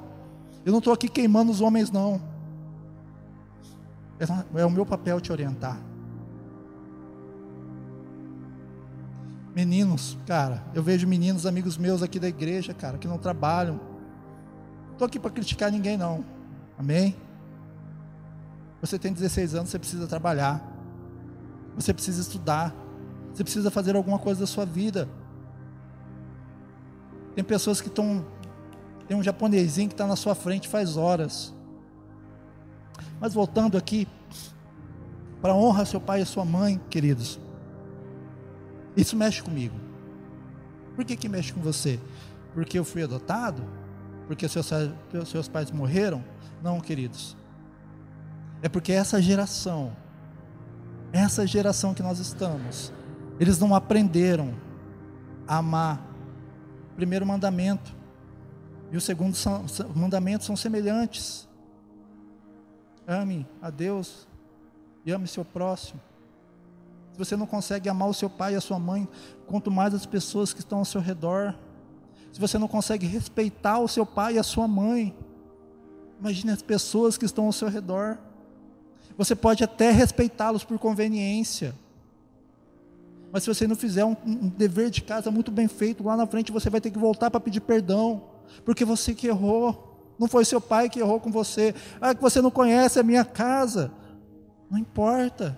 Eu 0.65 0.72
não 0.72 0.79
estou 0.79 0.93
aqui 0.93 1.07
queimando 1.07 1.51
os 1.51 1.62
homens, 1.62 1.91
não. 1.91 2.22
É, 4.19 4.62
é 4.62 4.65
o 4.65 4.72
meu 4.72 4.86
papel 4.86 5.19
te 5.19 5.31
orientar. 5.31 5.79
Meninos, 9.55 10.17
cara, 10.25 10.63
eu 10.74 10.81
vejo 10.81 11.07
meninos, 11.07 11.45
amigos 11.45 11.77
meus 11.77 12.01
aqui 12.01 12.19
da 12.19 12.27
igreja, 12.27 12.74
cara, 12.74 12.98
que 12.98 13.07
não 13.07 13.19
trabalham. 13.19 13.79
Não 14.86 14.93
estou 14.93 15.05
aqui 15.05 15.19
para 15.19 15.29
criticar 15.29 15.72
ninguém, 15.72 15.95
não. 15.95 16.25
Amém? 16.77 17.15
Você 18.84 19.00
tem 19.00 19.13
16 19.13 19.56
anos, 19.56 19.70
você 19.70 19.80
precisa 19.80 20.08
trabalhar. 20.08 20.62
Você 21.74 21.94
precisa 21.94 22.20
estudar. 22.20 22.75
Você 23.34 23.42
precisa 23.42 23.72
fazer 23.72 23.96
alguma 23.96 24.20
coisa 24.20 24.42
da 24.42 24.46
sua 24.46 24.66
vida. 24.66 25.08
Tem 27.34 27.46
pessoas 27.46 27.80
que 27.80 27.88
estão. 27.88 28.25
Tem 29.08 29.16
um 29.16 29.24
japonesinho 29.24 29.88
que 29.88 29.94
está 29.94 30.06
na 30.06 30.18
sua 30.18 30.36
frente 30.36 30.68
faz 30.68 30.98
horas. 30.98 31.54
Mas 33.22 33.34
voltando 33.34 33.78
aqui, 33.78 34.06
para 35.42 35.56
honrar 35.56 35.86
seu 35.86 36.02
pai 36.02 36.22
e 36.22 36.25
sua 36.25 36.44
mãe, 36.44 36.78
queridos, 36.90 37.40
isso 38.98 39.16
mexe 39.16 39.42
comigo. 39.42 39.75
Por 40.94 41.06
que, 41.06 41.16
que 41.16 41.30
mexe 41.30 41.54
com 41.54 41.62
você? 41.62 42.02
Porque 42.54 42.78
eu 42.78 42.84
fui 42.84 43.02
adotado? 43.02 43.63
Porque 44.28 44.46
seus, 44.50 44.70
seus 45.25 45.48
pais 45.48 45.72
morreram? 45.72 46.22
Não, 46.62 46.82
queridos. 46.82 47.38
É 48.63 48.70
porque 48.70 48.93
essa 48.93 49.22
geração, 49.22 49.91
essa 51.12 51.46
geração 51.46 51.93
que 51.93 52.01
nós 52.01 52.17
estamos, 52.20 52.93
eles 53.38 53.60
não 53.60 53.75
aprenderam 53.75 54.55
a 55.46 55.58
amar. 55.58 56.01
O 56.93 56.96
primeiro 56.96 57.25
mandamento 57.25 57.93
e 58.89 58.96
o 58.96 59.01
segundo 59.01 59.36
mandamento 59.93 60.46
são 60.46 60.55
semelhantes. 60.55 61.46
Ame 63.05 63.46
a 63.62 63.70
Deus 63.70 64.25
e 65.05 65.12
ame 65.12 65.27
seu 65.27 65.43
próximo. 65.43 66.00
Se 67.12 67.20
você 67.20 67.36
não 67.36 67.46
consegue 67.46 67.89
amar 67.89 68.08
o 68.08 68.13
seu 68.13 68.29
pai 68.29 68.53
e 68.53 68.55
a 68.55 68.62
sua 68.62 68.79
mãe, 68.79 69.10
quanto 69.46 69.70
mais 69.70 69.93
as 69.93 70.05
pessoas 70.05 70.53
que 70.53 70.62
estão 70.62 70.79
ao 70.79 70.86
seu 70.86 71.01
redor. 71.01 71.53
Se 72.32 72.39
você 72.39 72.58
não 72.58 72.70
consegue 72.70 73.05
respeitar 73.05 73.79
o 73.79 73.89
seu 73.89 74.05
pai 74.05 74.36
e 74.36 74.39
a 74.39 74.43
sua 74.43 74.70
mãe, 74.70 75.13
imagine 76.17 76.53
as 76.53 76.62
pessoas 76.62 77.17
que 77.17 77.25
estão 77.25 77.48
ao 77.48 77.51
seu 77.51 77.67
redor. 77.67 78.17
Você 79.17 79.36
pode 79.36 79.63
até 79.63 79.91
respeitá-los 79.91 80.63
por 80.63 80.79
conveniência, 80.79 81.75
mas 83.34 83.41
se 83.41 83.50
você 83.50 83.65
não 83.65 83.75
fizer 83.75 84.05
um, 84.05 84.15
um, 84.25 84.48
dever 84.48 84.91
de 84.91 85.01
casa 85.01 85.32
muito 85.32 85.51
bem 85.51 85.67
feito, 85.67 86.03
lá 86.03 86.15
na 86.15 86.27
frente 86.27 86.51
você 86.51 86.70
vai 86.70 86.79
ter 86.79 86.91
que 86.91 87.00
voltar 87.00 87.32
para 87.32 87.39
pedir 87.39 87.62
perdão, 87.62 88.22
porque 88.63 88.86
você 88.86 89.15
que 89.15 89.25
errou. 89.25 89.89
Não 90.20 90.27
foi 90.27 90.46
seu 90.46 90.62
pai 90.62 90.88
que 90.88 91.00
errou 91.00 91.20
com 91.20 91.32
você. 91.32 91.74
Ah, 92.00 92.13
que 92.13 92.22
você 92.22 92.39
não 92.43 92.51
conhece 92.51 93.00
a 93.00 93.03
minha 93.03 93.25
casa. 93.25 93.91
Não 94.70 94.77
importa. 94.77 95.58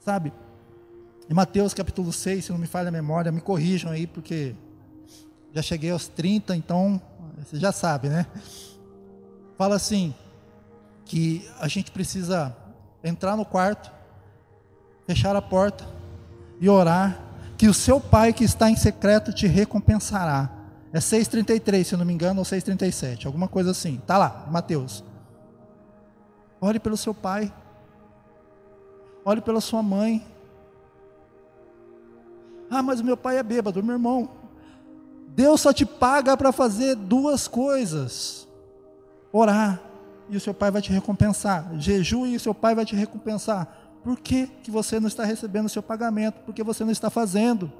Sabe? 0.00 0.32
Em 1.30 1.32
Mateus 1.32 1.72
capítulo 1.72 2.12
6, 2.12 2.46
se 2.46 2.50
não 2.50 2.58
me 2.58 2.66
falha 2.66 2.88
a 2.88 2.92
memória, 2.92 3.30
me 3.30 3.40
corrijam 3.40 3.92
aí, 3.92 4.04
porque 4.04 4.56
já 5.52 5.62
cheguei 5.62 5.92
aos 5.92 6.08
30, 6.08 6.56
então 6.56 7.00
você 7.38 7.56
já 7.56 7.70
sabe, 7.70 8.08
né? 8.08 8.26
Fala 9.56 9.76
assim, 9.76 10.14
que 11.04 11.48
a 11.60 11.68
gente 11.68 11.90
precisa 11.90 12.56
entrar 13.02 13.36
no 13.36 13.44
quarto, 13.44 13.92
fechar 15.06 15.36
a 15.36 15.42
porta 15.42 15.86
e 16.60 16.68
orar, 16.68 17.20
que 17.56 17.68
o 17.68 17.74
seu 17.74 18.00
pai 18.00 18.32
que 18.32 18.44
está 18.44 18.70
em 18.70 18.76
secreto 18.76 19.32
te 19.32 19.46
recompensará. 19.46 20.50
É 20.92 20.98
6,33, 20.98 21.84
se 21.84 21.96
não 21.96 22.04
me 22.04 22.12
engano, 22.12 22.40
ou 22.40 22.44
6,37, 22.44 23.26
alguma 23.26 23.48
coisa 23.48 23.72
assim. 23.72 23.96
Está 23.96 24.16
lá, 24.16 24.46
Mateus. 24.50 25.04
Ore 26.60 26.78
pelo 26.78 26.96
seu 26.96 27.12
pai. 27.12 27.52
Ore 29.24 29.40
pela 29.40 29.60
sua 29.60 29.82
mãe. 29.82 30.24
Ah, 32.70 32.82
mas 32.82 33.00
o 33.00 33.04
meu 33.04 33.16
pai 33.16 33.38
é 33.38 33.42
bêbado, 33.42 33.82
meu 33.82 33.94
irmão. 33.94 34.30
Deus 35.28 35.60
só 35.60 35.72
te 35.72 35.84
paga 35.84 36.36
para 36.36 36.52
fazer 36.52 36.94
duas 36.94 37.48
coisas: 37.48 38.48
orar, 39.38 39.80
e 40.28 40.36
o 40.36 40.40
seu 40.40 40.54
pai 40.54 40.70
vai 40.70 40.80
te 40.80 40.92
recompensar. 40.92 41.68
Jejum 41.78 42.24
e 42.26 42.36
o 42.36 42.40
seu 42.40 42.54
pai 42.54 42.74
vai 42.74 42.84
te 42.84 42.94
recompensar. 42.94 43.66
Por 44.02 44.18
que, 44.18 44.46
que 44.46 44.70
você 44.70 45.00
não 45.00 45.08
está 45.08 45.24
recebendo 45.24 45.66
o 45.66 45.68
seu 45.68 45.82
pagamento? 45.82 46.40
Porque 46.46 46.62
você 46.62 46.84
não 46.84 46.92
está 46.92 47.10
fazendo. 47.10 47.70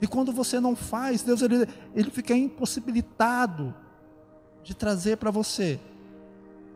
E 0.00 0.06
quando 0.06 0.30
você 0.32 0.60
não 0.60 0.76
faz, 0.76 1.22
Deus 1.22 1.42
ele, 1.42 1.66
ele 1.94 2.10
fica 2.10 2.34
impossibilitado 2.34 3.74
de 4.62 4.74
trazer 4.74 5.16
para 5.16 5.30
você 5.30 5.80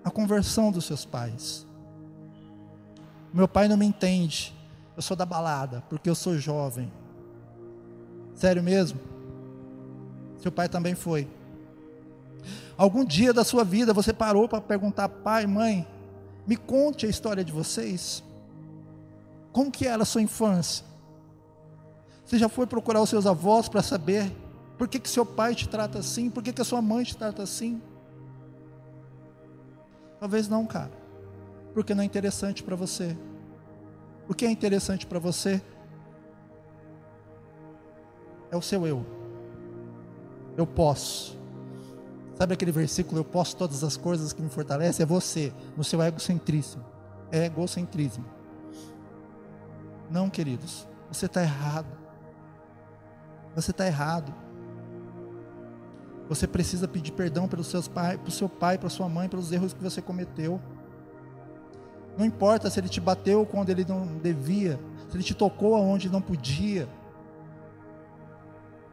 a 0.02 0.11
conversão 0.11 0.73
dos 0.73 0.85
seus 0.85 1.04
pais. 1.04 1.66
Meu 3.32 3.47
pai 3.47 3.68
não 3.68 3.76
me 3.76 3.87
entende. 3.87 4.54
Eu 4.97 5.02
sou 5.02 5.16
da 5.16 5.25
balada, 5.25 5.82
porque 5.88 6.11
eu 6.11 6.14
sou 6.14 6.37
jovem. 6.37 6.90
Sério 8.35 8.62
mesmo? 8.62 8.99
Seu 10.38 10.50
pai 10.50 10.68
também 10.68 10.94
foi. 10.94 11.28
Algum 12.76 13.04
dia 13.04 13.32
da 13.32 13.44
sua 13.44 13.64
vida 13.64 13.92
você 13.92 14.12
parou 14.12 14.49
para 14.49 14.61
perguntar, 14.61 15.09
pai, 15.09 15.47
mãe, 15.47 15.87
me 16.47 16.56
conte 16.56 17.06
a 17.06 17.09
história 17.09 17.44
de 17.44 17.52
vocês. 17.52 18.23
Como 19.52 19.70
que 19.70 19.87
era 19.87 20.02
a 20.02 20.06
sua 20.06 20.23
infância? 20.23 20.85
Você 22.25 22.38
já 22.38 22.49
foi 22.49 22.66
procurar 22.66 23.02
os 23.02 23.11
seus 23.11 23.26
avós 23.26 23.68
para 23.68 23.82
saber 23.82 24.30
por 24.78 24.88
que, 24.88 24.99
que 24.99 25.11
seu 25.11 25.26
pai 25.26 25.54
te 25.54 25.68
trata 25.68 25.99
assim? 25.99 26.30
Por 26.30 26.42
que, 26.42 26.52
que 26.52 26.62
a 26.62 26.64
sua 26.64 26.80
mãe 26.80 27.04
te 27.04 27.16
trata 27.16 27.42
assim? 27.42 27.82
Talvez 30.18 30.49
não, 30.49 30.66
cara. 30.66 30.92
Porque 31.75 31.94
não 31.94 32.02
é 32.02 32.06
interessante 32.06 32.62
para 32.62 32.76
você. 32.76 33.16
O 34.28 34.35
que 34.35 34.47
é 34.47 34.50
interessante 34.50 35.06
para 35.06 35.18
você 35.18 35.61
é 38.50 38.56
o 38.56 38.62
seu 38.62 38.87
eu. 38.87 39.04
Eu 40.56 40.66
posso. 40.66 41.39
Sabe 42.40 42.54
aquele 42.54 42.73
versículo, 42.73 43.20
eu 43.20 43.25
posso 43.25 43.54
todas 43.54 43.85
as 43.85 43.99
coisas 43.99 44.32
que 44.32 44.40
me 44.40 44.49
fortalecem? 44.49 45.02
É 45.02 45.06
você, 45.06 45.52
no 45.76 45.85
seu 45.85 46.02
egocentrismo. 46.02 46.82
É 47.30 47.44
egocentrismo. 47.44 48.25
Não, 50.11 50.30
queridos, 50.30 50.88
você 51.12 51.26
está 51.26 51.42
errado. 51.42 51.94
Você 53.54 53.73
está 53.73 53.87
errado. 53.87 54.32
Você 56.30 56.47
precisa 56.47 56.88
pedir 56.88 57.12
perdão 57.12 57.47
pelos 57.47 57.66
seus 57.66 57.87
pai, 57.87 58.16
para 58.16 58.28
o 58.30 58.32
seu 58.32 58.49
pai, 58.49 58.78
para 58.78 58.88
sua 58.88 59.06
mãe, 59.06 59.28
pelos 59.28 59.52
erros 59.52 59.75
que 59.75 59.82
você 59.82 60.00
cometeu. 60.00 60.59
Não 62.16 62.25
importa 62.25 62.70
se 62.70 62.80
ele 62.80 62.88
te 62.88 63.02
bateu 63.02 63.44
quando 63.44 63.68
ele 63.68 63.85
não 63.87 64.16
devia, 64.16 64.80
se 65.11 65.14
ele 65.14 65.23
te 65.23 65.35
tocou 65.35 65.75
aonde 65.75 66.09
não 66.09 66.23
podia. 66.23 66.88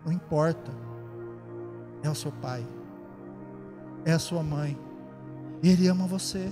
Não 0.05 0.11
importa. 0.11 0.69
É 2.03 2.09
o 2.09 2.15
seu 2.15 2.33
pai 2.33 2.67
é 4.05 4.13
a 4.13 4.19
sua 4.19 4.43
mãe. 4.43 4.77
E 5.61 5.69
Ele 5.69 5.87
ama 5.87 6.05
você, 6.05 6.51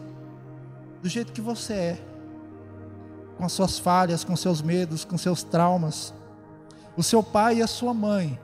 do 1.02 1.10
jeito 1.10 1.32
que 1.32 1.42
você 1.42 1.74
é, 1.74 2.06
com 3.38 3.46
as 3.46 3.52
suas 3.52 3.78
falhas, 3.78 4.24
com 4.24 4.36
seus 4.36 4.62
medos, 4.62 5.04
com 5.04 5.18
seus 5.18 5.44
traumas. 5.44 6.14
O 6.96 7.04
seu 7.04 7.22
pai 7.22 7.58
e 7.58 7.62
a 7.62 7.68
sua 7.68 7.94
mãe 7.94 8.40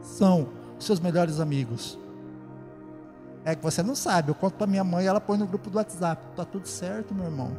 são 0.00 0.48
seus 0.78 1.00
melhores 1.00 1.40
amigos. 1.40 1.98
É 3.44 3.56
que 3.56 3.62
você 3.62 3.82
não 3.82 3.96
sabe, 3.96 4.30
eu 4.30 4.34
conto 4.34 4.54
para 4.54 4.66
minha 4.66 4.84
mãe, 4.84 5.06
ela 5.06 5.20
põe 5.20 5.36
no 5.36 5.46
grupo 5.46 5.68
do 5.68 5.76
WhatsApp. 5.76 6.24
Tá 6.36 6.44
tudo 6.44 6.68
certo, 6.68 7.12
meu 7.12 7.24
irmão. 7.24 7.56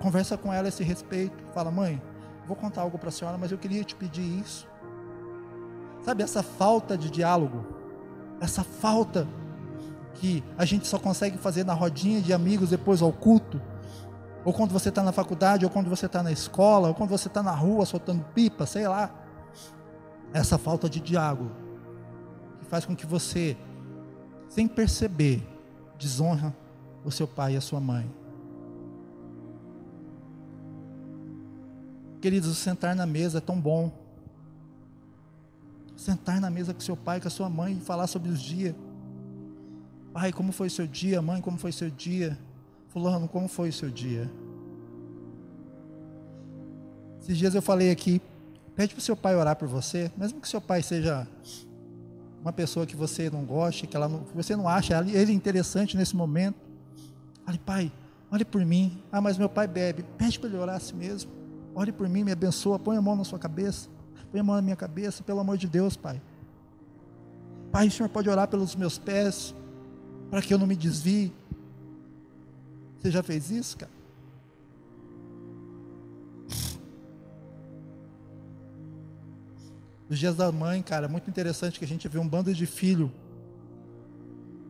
Conversa 0.00 0.38
com 0.38 0.52
ela 0.52 0.66
a 0.66 0.70
esse 0.70 0.82
respeito. 0.82 1.36
Fala, 1.52 1.70
mãe, 1.70 2.00
vou 2.46 2.56
contar 2.56 2.80
algo 2.80 2.98
para 2.98 3.10
a 3.10 3.12
senhora, 3.12 3.36
mas 3.36 3.52
eu 3.52 3.58
queria 3.58 3.84
te 3.84 3.94
pedir 3.94 4.22
isso. 4.40 4.66
Sabe 6.04 6.22
essa 6.22 6.42
falta 6.42 6.98
de 6.98 7.10
diálogo? 7.10 7.64
Essa 8.40 8.62
falta 8.62 9.26
que 10.14 10.44
a 10.58 10.64
gente 10.64 10.86
só 10.86 10.98
consegue 10.98 11.38
fazer 11.38 11.64
na 11.64 11.72
rodinha 11.72 12.20
de 12.20 12.32
amigos 12.32 12.70
depois 12.70 13.00
ao 13.00 13.12
culto? 13.12 13.60
Ou 14.44 14.52
quando 14.52 14.72
você 14.72 14.90
está 14.90 15.02
na 15.02 15.12
faculdade, 15.12 15.64
ou 15.64 15.70
quando 15.70 15.88
você 15.88 16.04
está 16.04 16.22
na 16.22 16.30
escola, 16.30 16.88
ou 16.88 16.94
quando 16.94 17.08
você 17.08 17.28
está 17.28 17.42
na 17.42 17.52
rua 17.52 17.86
soltando 17.86 18.22
pipa, 18.34 18.66
sei 18.66 18.86
lá. 18.86 19.10
essa 20.32 20.58
falta 20.58 20.90
de 20.90 21.00
diálogo 21.00 21.50
que 22.58 22.66
faz 22.66 22.84
com 22.84 22.94
que 22.94 23.06
você, 23.06 23.56
sem 24.48 24.66
perceber, 24.66 25.46
desonra 25.98 26.54
o 27.04 27.10
seu 27.10 27.26
pai 27.26 27.54
e 27.54 27.56
a 27.56 27.60
sua 27.60 27.80
mãe. 27.80 28.10
Queridos, 32.20 32.56
sentar 32.58 32.96
na 32.96 33.06
mesa 33.06 33.38
é 33.38 33.40
tão 33.40 33.60
bom. 33.60 34.03
Sentar 35.96 36.40
na 36.40 36.50
mesa 36.50 36.74
com 36.74 36.80
seu 36.80 36.96
pai, 36.96 37.20
com 37.20 37.28
a 37.28 37.30
sua 37.30 37.48
mãe 37.48 37.74
e 37.74 37.80
falar 37.80 38.06
sobre 38.06 38.30
os 38.30 38.40
dias. 38.40 38.74
Pai, 40.12 40.32
como 40.32 40.52
foi 40.52 40.70
seu 40.70 40.86
dia? 40.86 41.20
Mãe, 41.20 41.40
como 41.40 41.58
foi 41.58 41.72
seu 41.72 41.90
dia? 41.90 42.38
Fulano, 42.88 43.26
como 43.28 43.48
foi 43.48 43.72
seu 43.72 43.90
dia? 43.90 44.30
Esses 47.20 47.38
dias 47.38 47.54
eu 47.54 47.62
falei 47.62 47.90
aqui, 47.90 48.20
pede 48.76 48.94
para 48.94 49.00
o 49.00 49.02
seu 49.02 49.16
pai 49.16 49.34
orar 49.34 49.56
por 49.56 49.66
você, 49.66 50.12
mesmo 50.16 50.40
que 50.40 50.48
seu 50.48 50.60
pai 50.60 50.82
seja 50.82 51.26
uma 52.44 52.52
pessoa 52.52 52.86
que 52.86 52.94
você 52.94 53.30
não 53.30 53.42
goste, 53.42 53.86
que, 53.86 53.96
ela 53.96 54.06
não, 54.06 54.22
você 54.34 54.54
não 54.54 54.68
acha 54.68 55.02
ele 55.08 55.32
interessante 55.32 55.96
nesse 55.96 56.14
momento. 56.14 56.56
Fale, 57.44 57.58
pai, 57.58 57.92
ore 58.30 58.44
por 58.44 58.64
mim. 58.64 59.02
Ah, 59.10 59.20
mas 59.20 59.38
meu 59.38 59.48
pai 59.48 59.66
bebe. 59.66 60.04
Pede 60.18 60.38
para 60.38 60.50
ele 60.50 60.58
orar 60.58 60.76
a 60.76 60.80
si 60.80 60.94
mesmo. 60.94 61.30
Ore 61.74 61.90
por 61.90 62.06
mim, 62.06 62.22
me 62.22 62.32
abençoa. 62.32 62.78
Põe 62.78 62.98
a 62.98 63.02
mão 63.02 63.16
na 63.16 63.24
sua 63.24 63.38
cabeça. 63.38 63.88
Põe 64.34 64.40
a 64.40 64.42
mão 64.42 64.56
na 64.56 64.62
minha 64.62 64.74
cabeça, 64.74 65.22
pelo 65.22 65.38
amor 65.38 65.56
de 65.56 65.68
Deus, 65.68 65.96
pai. 65.96 66.20
Pai, 67.70 67.86
o 67.86 67.90
Senhor 67.92 68.08
pode 68.08 68.28
orar 68.28 68.48
pelos 68.48 68.74
meus 68.74 68.98
pés, 68.98 69.54
para 70.28 70.42
que 70.42 70.52
eu 70.52 70.58
não 70.58 70.66
me 70.66 70.74
desvie. 70.74 71.32
Você 72.98 73.12
já 73.12 73.22
fez 73.22 73.48
isso, 73.52 73.76
cara? 73.76 73.92
Os 80.10 80.18
dias 80.18 80.34
da 80.34 80.50
mãe, 80.50 80.82
cara, 80.82 81.06
é 81.06 81.08
muito 81.08 81.30
interessante 81.30 81.78
que 81.78 81.84
a 81.84 81.88
gente 81.88 82.08
vê 82.08 82.18
um 82.18 82.26
bando 82.26 82.52
de 82.52 82.66
filho 82.66 83.12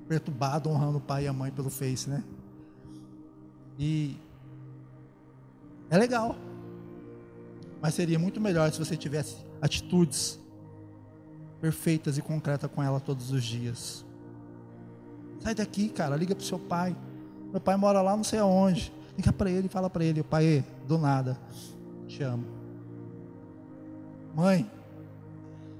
perturbado 0.07 0.69
honrando 0.69 0.99
o 0.99 1.01
pai 1.01 1.25
e 1.25 1.27
a 1.27 1.33
mãe 1.33 1.51
pelo 1.51 1.71
Face, 1.71 2.11
né? 2.11 2.23
E 3.79 4.15
é 5.89 5.97
legal. 5.97 6.37
Mas 7.81 7.95
seria 7.95 8.19
muito 8.19 8.43
melhor 8.43 8.71
se 8.71 8.79
você 8.79 8.95
tivesse 8.95 9.44
atitudes 9.61 10.39
perfeitas 11.61 12.19
e 12.19 12.23
concretas 12.23 12.71
com 12.71 12.83
ela 12.83 13.01
todos 13.01 13.31
os 13.31 13.43
dias. 13.43 14.05
Sai 15.41 15.55
daqui, 15.55 15.89
cara, 15.89 16.17
liga 16.17 16.35
pro 16.35 16.45
seu 16.45 16.59
pai. 16.59 16.97
Meu 17.51 17.61
pai 17.61 17.77
mora 17.77 18.03
lá 18.03 18.17
não 18.17 18.25
sei 18.25 18.39
aonde. 18.39 18.93
Liga 19.17 19.33
para 19.33 19.51
ele 19.51 19.67
e 19.67 19.71
fala 19.71 19.89
para 19.89 20.05
ele, 20.05 20.23
pai, 20.23 20.65
do 20.87 20.99
nada, 20.99 21.39
te 22.07 22.23
amo. 22.23 22.45
Mãe, 24.35 24.69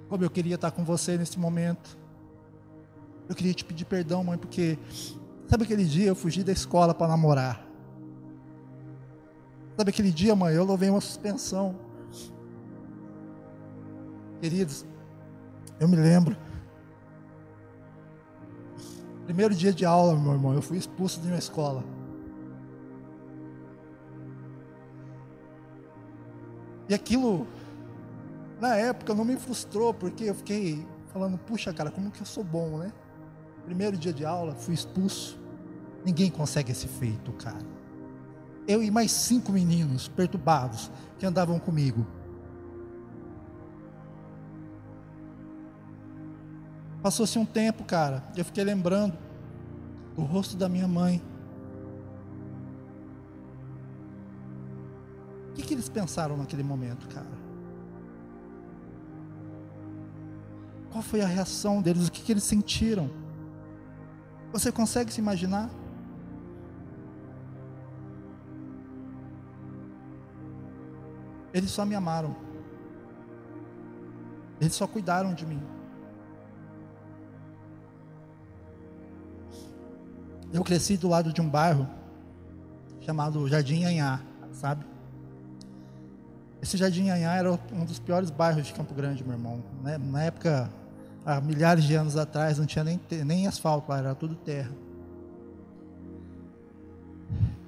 como 0.09 0.23
eu 0.25 0.31
queria 0.31 0.55
estar 0.55 0.71
com 0.71 0.85
você 0.85 1.19
nesse 1.19 1.39
momento. 1.39 1.99
Eu 3.29 3.35
queria 3.35 3.53
te 3.55 3.65
pedir 3.65 3.85
perdão, 3.85 4.23
mãe, 4.23 4.39
porque 4.39 4.79
sabe 5.49 5.65
aquele 5.65 5.85
dia 5.85 6.07
eu 6.07 6.15
fugi 6.15 6.45
da 6.45 6.53
escola 6.53 6.95
para 6.95 7.09
namorar? 7.09 7.67
Sabe 9.77 9.91
aquele 9.91 10.13
dia, 10.13 10.37
mãe, 10.37 10.55
eu 10.55 10.65
levei 10.65 10.89
uma 10.89 11.01
suspensão. 11.01 11.75
Queridos, 14.45 14.85
eu 15.81 15.89
me 15.89 15.97
lembro. 15.97 16.37
Primeiro 19.25 19.55
dia 19.55 19.73
de 19.73 19.87
aula, 19.87 20.15
meu 20.21 20.35
irmão, 20.35 20.53
eu 20.53 20.61
fui 20.61 20.77
expulso 20.77 21.19
de 21.19 21.29
uma 21.29 21.39
escola. 21.39 21.83
E 26.91 26.93
aquilo 26.93 27.47
na 28.61 28.77
época 28.77 29.15
não 29.15 29.25
me 29.25 29.39
frustrou, 29.39 29.95
porque 29.95 30.25
eu 30.25 30.35
fiquei 30.35 30.87
falando, 31.07 31.39
puxa 31.39 31.73
cara, 31.73 31.91
como 31.91 32.11
que 32.11 32.21
eu 32.21 32.27
sou 32.27 32.45
bom, 32.45 32.77
né? 32.77 32.93
Primeiro 33.65 33.97
dia 33.97 34.13
de 34.13 34.27
aula, 34.27 34.55
fui 34.55 34.75
expulso. 34.75 35.41
Ninguém 36.05 36.31
consegue 36.31 36.71
esse 36.71 36.87
feito, 36.87 37.33
cara. 37.33 37.65
Eu 38.69 38.83
e 38.83 38.91
mais 38.91 39.11
cinco 39.11 39.51
meninos 39.51 40.07
perturbados 40.07 40.93
que 41.19 41.25
andavam 41.25 41.59
comigo. 41.59 42.07
Passou-se 47.05 47.39
um 47.39 47.45
tempo, 47.45 47.85
cara, 47.85 48.25
eu 48.35 48.43
fiquei 48.43 48.65
lembrando 48.65 49.13
do 50.17 50.23
rosto 50.23 50.57
da 50.57 50.71
minha 50.71 50.89
mãe. 50.89 51.23
O 55.51 55.53
que, 55.53 55.63
que 55.65 55.75
eles 55.75 55.87
pensaram 55.87 56.35
naquele 56.35 56.63
momento, 56.63 57.07
cara? 57.09 57.29
Qual 60.91 61.03
foi 61.03 61.21
a 61.21 61.27
reação 61.27 61.83
deles? 61.83 62.09
O 62.09 62.11
que, 62.11 62.23
que 62.23 62.33
eles 62.33 62.43
sentiram? 62.43 63.11
Você 64.51 64.73
consegue 64.73 65.13
se 65.13 65.21
imaginar? 65.21 65.69
Eles 71.53 71.71
só 71.71 71.85
me 71.85 71.95
amaram. 71.95 72.35
Eles 74.59 74.75
só 74.75 74.87
cuidaram 74.87 75.35
de 75.35 75.45
mim. 75.45 75.63
Eu 80.55 80.63
cresci 80.63 80.97
do 80.97 81.09
lado 81.09 81.33
de 81.33 81.41
um 81.41 81.49
bairro 81.49 81.85
chamado 83.01 83.49
Jardim 83.49 83.83
Anhá, 83.83 84.21
sabe? 84.53 84.85
Esse 86.63 86.77
Jardim 86.77 87.11
Anhá 87.11 87.35
era 87.35 87.59
um 87.73 87.85
dos 87.85 87.99
piores 87.99 88.31
bairros 88.31 88.65
de 88.65 88.73
Campo 88.73 88.95
Grande, 88.95 89.25
meu 89.25 89.33
irmão. 89.33 89.61
Né? 89.83 89.99
Na 89.99 90.23
época 90.23 90.71
há 91.27 91.41
milhares 91.41 91.83
de 91.83 91.97
anos 91.97 92.17
atrás 92.17 92.57
não 92.57 92.67
tinha 92.67 92.85
nem, 92.85 93.01
nem 93.27 93.49
asfalto 93.49 93.91
lá, 93.91 93.99
era 93.99 94.15
tudo 94.15 94.37
terra. 94.37 94.71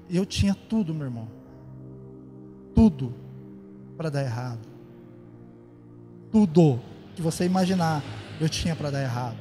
Eu 0.08 0.24
tinha 0.24 0.54
tudo, 0.54 0.94
meu 0.94 1.08
irmão. 1.08 1.26
Tudo 2.72 3.12
para 3.96 4.10
dar 4.10 4.22
errado. 4.22 4.60
Tudo 6.30 6.78
que 7.16 7.20
você 7.20 7.44
imaginar, 7.44 8.00
eu 8.40 8.48
tinha 8.48 8.76
para 8.76 8.92
dar 8.92 9.02
errado. 9.02 9.38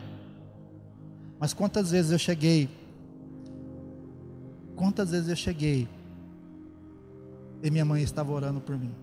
Mas 1.39 1.53
quantas 1.53 1.91
vezes 1.91 2.11
eu 2.11 2.17
cheguei? 2.17 2.84
Quantas 4.75 5.11
vezes 5.11 5.29
eu 5.29 5.35
cheguei? 5.35 5.87
E 7.63 7.71
minha 7.71 7.85
mãe 7.85 8.03
estava 8.03 8.31
orando 8.31 8.59
por 8.59 8.77
mim. 8.77 8.93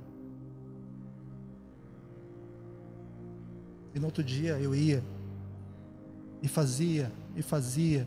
E 3.94 3.98
no 3.98 4.06
outro 4.06 4.22
dia 4.22 4.58
eu 4.58 4.74
ia 4.74 5.02
e 6.42 6.48
fazia 6.48 7.10
e 7.36 7.42
fazia. 7.42 8.06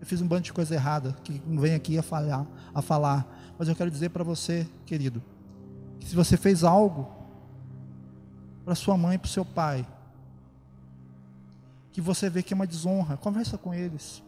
Eu 0.00 0.06
fiz 0.06 0.20
um 0.20 0.26
bando 0.26 0.42
de 0.42 0.52
coisa 0.52 0.74
errada 0.74 1.16
que 1.22 1.40
não 1.46 1.60
vem 1.60 1.74
aqui 1.74 1.96
a 1.98 2.02
falar, 2.02 2.46
a 2.74 2.82
falar. 2.82 3.54
Mas 3.58 3.68
eu 3.68 3.76
quero 3.76 3.90
dizer 3.90 4.10
para 4.10 4.24
você, 4.24 4.66
querido, 4.84 5.22
que 6.00 6.08
se 6.08 6.16
você 6.16 6.36
fez 6.36 6.64
algo 6.64 7.08
para 8.64 8.74
sua 8.74 8.96
mãe, 8.96 9.18
para 9.18 9.28
seu 9.28 9.44
pai, 9.44 9.86
que 11.92 12.00
você 12.00 12.28
vê 12.28 12.42
que 12.42 12.52
é 12.52 12.56
uma 12.56 12.66
desonra, 12.66 13.16
conversa 13.16 13.58
com 13.58 13.72
eles. 13.72 14.22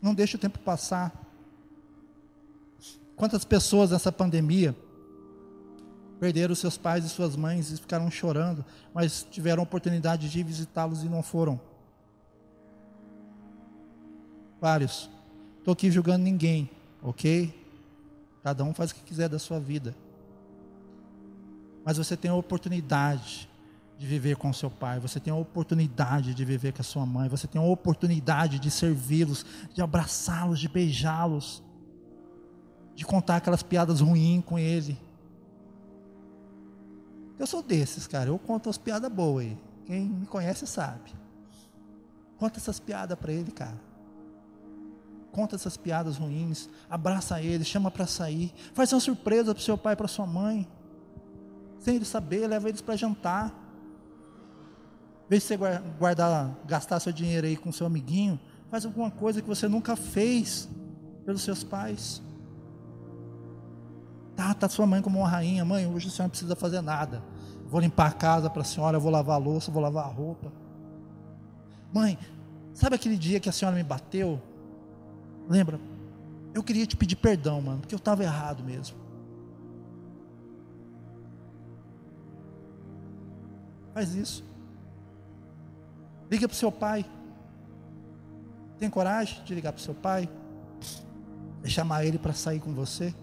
Não 0.00 0.14
deixe 0.14 0.36
o 0.36 0.38
tempo 0.38 0.58
passar. 0.58 1.12
Quantas 3.16 3.44
pessoas 3.44 3.90
nessa 3.90 4.10
pandemia 4.10 4.74
perderam 6.18 6.54
seus 6.54 6.78
pais 6.78 7.04
e 7.04 7.08
suas 7.08 7.36
mães 7.36 7.70
e 7.70 7.76
ficaram 7.76 8.10
chorando, 8.10 8.64
mas 8.94 9.26
tiveram 9.30 9.62
oportunidade 9.62 10.30
de 10.30 10.42
visitá-los 10.42 11.02
e 11.02 11.08
não 11.08 11.22
foram. 11.22 11.60
Vários. 14.60 15.10
Estou 15.58 15.72
aqui 15.72 15.90
julgando 15.90 16.24
ninguém, 16.24 16.70
ok? 17.02 17.54
Cada 18.42 18.64
um 18.64 18.72
faz 18.72 18.90
o 18.90 18.94
que 18.94 19.02
quiser 19.02 19.28
da 19.28 19.38
sua 19.38 19.60
vida. 19.60 19.94
Mas 21.84 21.98
você 21.98 22.16
tem 22.16 22.30
a 22.30 22.34
oportunidade 22.34 23.49
de 24.00 24.06
viver 24.06 24.36
com 24.36 24.50
seu 24.52 24.70
pai, 24.70 24.98
você 24.98 25.20
tem 25.20 25.30
a 25.30 25.36
oportunidade 25.36 26.34
de 26.34 26.44
viver 26.44 26.72
com 26.72 26.80
a 26.80 26.84
sua 26.84 27.04
mãe, 27.04 27.28
você 27.28 27.46
tem 27.46 27.60
a 27.60 27.64
oportunidade 27.64 28.58
de 28.58 28.70
servi-los, 28.70 29.44
de 29.74 29.82
abraçá-los, 29.82 30.58
de 30.58 30.68
beijá-los, 30.68 31.62
de 32.94 33.04
contar 33.04 33.36
aquelas 33.36 33.62
piadas 33.62 34.00
ruins 34.00 34.42
com 34.44 34.58
ele 34.58 34.98
eu 37.40 37.46
sou 37.46 37.62
desses, 37.62 38.06
cara. 38.06 38.28
Eu 38.28 38.38
conto 38.38 38.68
as 38.68 38.76
piadas 38.76 39.10
boas 39.10 39.46
aí. 39.46 39.58
Quem 39.86 40.04
me 40.04 40.26
conhece 40.26 40.66
sabe. 40.66 41.10
Conta 42.36 42.58
essas 42.58 42.78
piadas 42.78 43.18
para 43.18 43.32
ele, 43.32 43.50
cara. 43.50 43.80
Conta 45.32 45.56
essas 45.56 45.74
piadas 45.74 46.18
ruins. 46.18 46.68
Abraça 46.88 47.40
ele, 47.40 47.64
chama 47.64 47.90
para 47.90 48.06
sair. 48.06 48.52
Faz 48.74 48.92
uma 48.92 49.00
surpresa 49.00 49.54
para 49.54 49.64
seu 49.64 49.78
pai 49.78 49.96
para 49.96 50.06
sua 50.06 50.26
mãe. 50.26 50.68
Sem 51.78 51.96
ele 51.96 52.04
saber, 52.04 52.46
leva 52.46 52.68
eles 52.68 52.82
para 52.82 52.94
jantar. 52.94 53.54
Vê 55.30 55.38
se 55.38 55.56
você 55.56 55.80
guardar, 55.96 56.52
gastar 56.66 56.98
seu 56.98 57.12
dinheiro 57.12 57.46
aí 57.46 57.56
com 57.56 57.70
seu 57.70 57.86
amiguinho. 57.86 58.38
Faz 58.68 58.84
alguma 58.84 59.12
coisa 59.12 59.40
que 59.40 59.46
você 59.46 59.68
nunca 59.68 59.94
fez 59.94 60.68
pelos 61.24 61.42
seus 61.42 61.62
pais. 61.62 62.20
Tá, 64.34 64.52
tá 64.52 64.68
sua 64.68 64.86
mãe 64.86 65.00
como 65.00 65.20
uma 65.20 65.28
rainha. 65.28 65.64
Mãe, 65.64 65.86
hoje 65.86 66.08
a 66.08 66.10
senhora 66.10 66.24
não 66.24 66.30
precisa 66.30 66.56
fazer 66.56 66.80
nada. 66.80 67.22
vou 67.64 67.80
limpar 67.80 68.08
a 68.08 68.12
casa 68.12 68.50
para 68.50 68.62
a 68.62 68.64
senhora, 68.64 68.98
vou 68.98 69.12
lavar 69.12 69.36
a 69.36 69.38
louça, 69.38 69.70
vou 69.70 69.80
lavar 69.80 70.04
a 70.04 70.08
roupa. 70.08 70.52
Mãe, 71.92 72.18
sabe 72.74 72.96
aquele 72.96 73.16
dia 73.16 73.38
que 73.38 73.48
a 73.48 73.52
senhora 73.52 73.76
me 73.76 73.84
bateu? 73.84 74.42
Lembra? 75.48 75.78
Eu 76.52 76.64
queria 76.64 76.84
te 76.88 76.96
pedir 76.96 77.14
perdão, 77.14 77.62
mano, 77.62 77.78
porque 77.82 77.94
eu 77.94 77.98
estava 77.98 78.24
errado 78.24 78.64
mesmo. 78.64 78.96
Faz 83.94 84.12
isso. 84.12 84.49
Liga 86.30 86.46
para 86.46 86.54
o 86.54 86.58
seu 86.58 86.70
pai. 86.70 87.04
Tem 88.78 88.88
coragem 88.88 89.42
de 89.44 89.54
ligar 89.54 89.72
para 89.72 89.80
o 89.80 89.82
seu 89.82 89.94
pai? 89.94 90.28
E 91.64 91.68
chamar 91.68 92.04
ele 92.04 92.18
para 92.18 92.32
sair 92.32 92.60
com 92.60 92.72
você? 92.72 93.14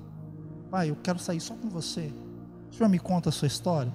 Pai, 0.69 0.89
eu 0.89 0.95
quero 0.97 1.17
sair 1.17 1.39
só 1.39 1.55
com 1.55 1.69
você. 1.69 2.11
O 2.69 2.75
senhor 2.75 2.89
me 2.89 2.99
conta 2.99 3.29
a 3.29 3.31
sua 3.31 3.47
história? 3.47 3.91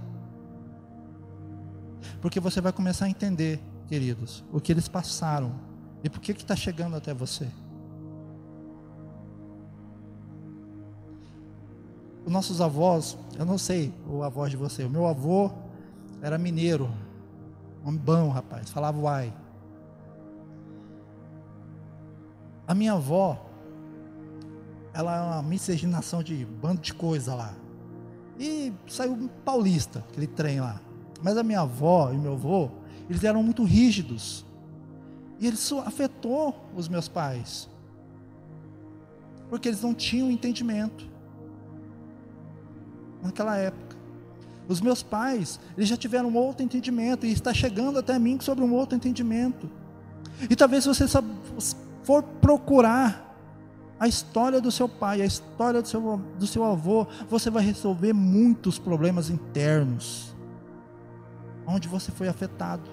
Porque 2.20 2.40
você 2.40 2.61
vai 2.61 2.72
começar 2.72 3.05
a 3.05 3.09
entender, 3.09 3.61
queridos, 3.87 4.42
o 4.51 4.61
que 4.61 4.72
eles 4.72 4.88
passaram 4.88 5.53
e 6.03 6.09
por 6.09 6.20
que 6.20 6.33
está 6.33 6.57
chegando 6.57 6.96
até 6.96 7.12
você. 7.12 7.46
Os 12.25 12.33
nossos 12.33 12.61
avós, 12.61 13.18
eu 13.38 13.44
não 13.44 13.59
sei 13.59 13.92
o 14.09 14.22
avô 14.22 14.48
de 14.48 14.57
você, 14.57 14.85
o 14.85 14.90
meu 14.90 15.07
avô 15.07 15.51
era 16.20 16.38
mineiro, 16.38 16.88
um 17.85 17.97
bom 17.97 18.29
rapaz, 18.29 18.71
falava 18.71 18.99
uai. 18.99 19.33
A 22.66 22.75
minha 22.75 22.92
avó, 22.92 23.45
ela 24.95 25.16
é 25.16 25.21
uma 25.21 25.42
miscigenação 25.42 26.23
de 26.23 26.45
bando 26.45 26.81
de 26.81 26.95
coisa 26.95 27.35
lá. 27.35 27.55
E 28.38 28.73
saiu 28.88 29.31
paulista, 29.45 30.05
aquele 30.11 30.27
trem 30.27 30.61
lá. 30.61 30.81
Mas 31.23 31.37
a 31.37 31.42
minha 31.42 31.61
avó 31.61 32.12
e 32.12 32.16
meu 32.16 32.33
avô, 32.33 32.71
eles 33.09 33.25
eram 33.25 33.42
muito 33.42 33.64
rígidos. 33.64 34.45
E 35.38 35.49
isso 35.49 35.79
afetou 35.81 36.55
os 36.75 36.88
meus 36.88 37.09
pais. 37.09 37.68
Porque 39.49 39.68
eles 39.68 39.83
não 39.83 39.92
tinham 39.92 40.31
entendimento. 40.31 41.07
Naquela 43.23 43.57
época. 43.57 43.97
Os 44.68 44.81
meus 44.81 45.03
pais, 45.03 45.59
eles 45.77 45.88
já 45.88 45.96
tiveram 45.96 46.29
um 46.29 46.37
outro 46.37 46.64
entendimento. 46.64 47.27
E 47.27 47.33
está 47.33 47.53
chegando 47.53 47.98
até 47.98 48.18
mim 48.18 48.38
sobre 48.40 48.64
um 48.64 48.72
outro 48.72 48.96
entendimento. 48.96 49.68
E 50.48 50.57
talvez 50.57 50.85
você 50.87 51.05
for 52.03 52.22
procurar 52.22 53.33
a 53.98 54.09
história 54.09 54.61
do 54.61 54.72
seu 54.72 54.88
pai, 54.88 55.22
a 55.22 55.25
história 55.25 55.81
do 55.81 55.87
seu, 55.87 56.20
do 56.37 56.46
seu 56.46 56.64
avô, 56.64 57.07
você 57.29 57.48
vai 57.51 57.62
resolver 57.62 58.12
muitos 58.12 58.77
problemas 58.77 59.31
internos, 59.31 60.35
onde 61.64 61.87
você 61.87 62.11
foi 62.11 62.27
afetado. 62.27 62.90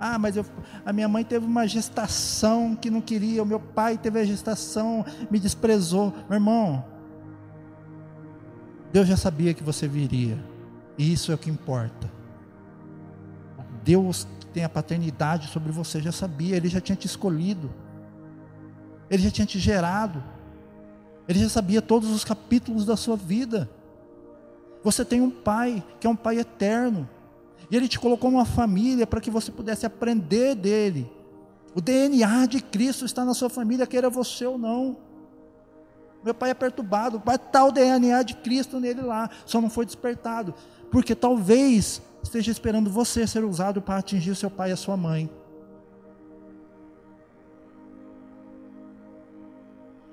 Ah, 0.00 0.18
mas 0.18 0.36
eu, 0.36 0.46
a 0.84 0.92
minha 0.92 1.06
mãe 1.08 1.22
teve 1.22 1.44
uma 1.44 1.66
gestação 1.66 2.74
que 2.74 2.90
não 2.90 3.00
queria, 3.00 3.42
o 3.42 3.46
meu 3.46 3.60
pai 3.60 3.98
teve 3.98 4.18
a 4.18 4.24
gestação, 4.24 5.04
me 5.30 5.38
desprezou. 5.38 6.12
Meu 6.28 6.36
irmão, 6.36 6.84
Deus 8.94 9.08
já 9.08 9.16
sabia 9.16 9.52
que 9.52 9.64
você 9.64 9.88
viria, 9.88 10.38
e 10.96 11.12
isso 11.12 11.32
é 11.32 11.34
o 11.34 11.38
que 11.38 11.50
importa. 11.50 12.08
Deus 13.82 14.24
tem 14.52 14.62
a 14.62 14.68
paternidade 14.68 15.48
sobre 15.48 15.72
você, 15.72 16.00
já 16.00 16.12
sabia, 16.12 16.56
Ele 16.56 16.68
já 16.68 16.80
tinha 16.80 16.94
te 16.94 17.04
escolhido. 17.04 17.68
Ele 19.10 19.20
já 19.20 19.32
tinha 19.32 19.46
te 19.48 19.58
gerado. 19.58 20.22
Ele 21.26 21.40
já 21.40 21.48
sabia 21.48 21.82
todos 21.82 22.08
os 22.10 22.22
capítulos 22.22 22.86
da 22.86 22.96
sua 22.96 23.16
vida. 23.16 23.68
Você 24.84 25.04
tem 25.04 25.20
um 25.20 25.30
pai, 25.30 25.82
que 25.98 26.06
é 26.06 26.10
um 26.10 26.14
pai 26.14 26.38
eterno. 26.38 27.08
E 27.68 27.74
ele 27.74 27.88
te 27.88 27.98
colocou 27.98 28.30
numa 28.30 28.44
família 28.44 29.08
para 29.08 29.20
que 29.20 29.28
você 29.28 29.50
pudesse 29.50 29.84
aprender 29.84 30.54
dele. 30.54 31.10
O 31.74 31.80
DNA 31.80 32.46
de 32.46 32.62
Cristo 32.62 33.04
está 33.04 33.24
na 33.24 33.34
sua 33.34 33.50
família, 33.50 33.88
queira 33.88 34.08
você 34.08 34.46
ou 34.46 34.56
não. 34.56 34.96
Meu 36.24 36.34
pai 36.34 36.50
é 36.50 36.54
perturbado, 36.54 37.22
mas 37.24 37.36
está 37.36 37.64
o 37.64 37.70
DNA 37.70 38.22
de 38.22 38.34
Cristo 38.34 38.80
nele 38.80 39.02
lá, 39.02 39.28
só 39.44 39.60
não 39.60 39.68
foi 39.68 39.84
despertado. 39.84 40.54
Porque 40.90 41.14
talvez 41.14 42.00
esteja 42.22 42.50
esperando 42.50 42.90
você 42.90 43.26
ser 43.26 43.44
usado 43.44 43.82
para 43.82 43.98
atingir 43.98 44.30
o 44.30 44.36
seu 44.36 44.50
pai 44.50 44.70
e 44.70 44.72
a 44.72 44.76
sua 44.76 44.96
mãe. 44.96 45.30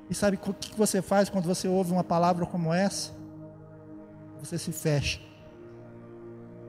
E 0.09 0.13
sabe 0.13 0.37
o 0.45 0.53
que 0.53 0.77
você 0.77 1.01
faz 1.01 1.29
quando 1.29 1.45
você 1.45 1.69
ouve 1.69 1.93
uma 1.93 2.03
palavra 2.03 2.45
como 2.45 2.73
essa? 2.73 3.13
Você 4.41 4.57
se 4.57 4.73
fecha. 4.73 5.21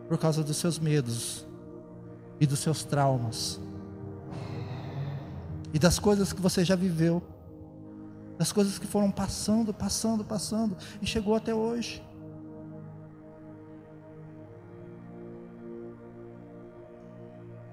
Por 0.07 0.17
causa 0.17 0.45
dos 0.45 0.57
seus 0.59 0.79
medos 0.79 1.45
e 2.39 2.47
dos 2.47 2.61
seus 2.61 2.85
traumas. 2.85 3.59
E 5.75 5.79
das 5.81 5.99
coisas 5.99 6.33
que 6.33 6.41
você 6.41 6.65
já 6.65 6.77
viveu. 6.77 7.21
Das 8.39 8.53
coisas 8.53 8.79
que 8.79 8.87
foram 8.87 9.11
passando, 9.11 9.73
passando, 9.73 10.25
passando 10.25 10.77
e 11.01 11.07
chegou 11.07 11.35
até 11.35 11.55
hoje. 11.55 12.03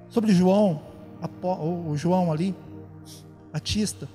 Sobre 0.09 0.33
João, 0.33 0.81
o 1.87 1.95
João 1.95 2.31
ali, 2.31 2.55
Batista 3.51 4.07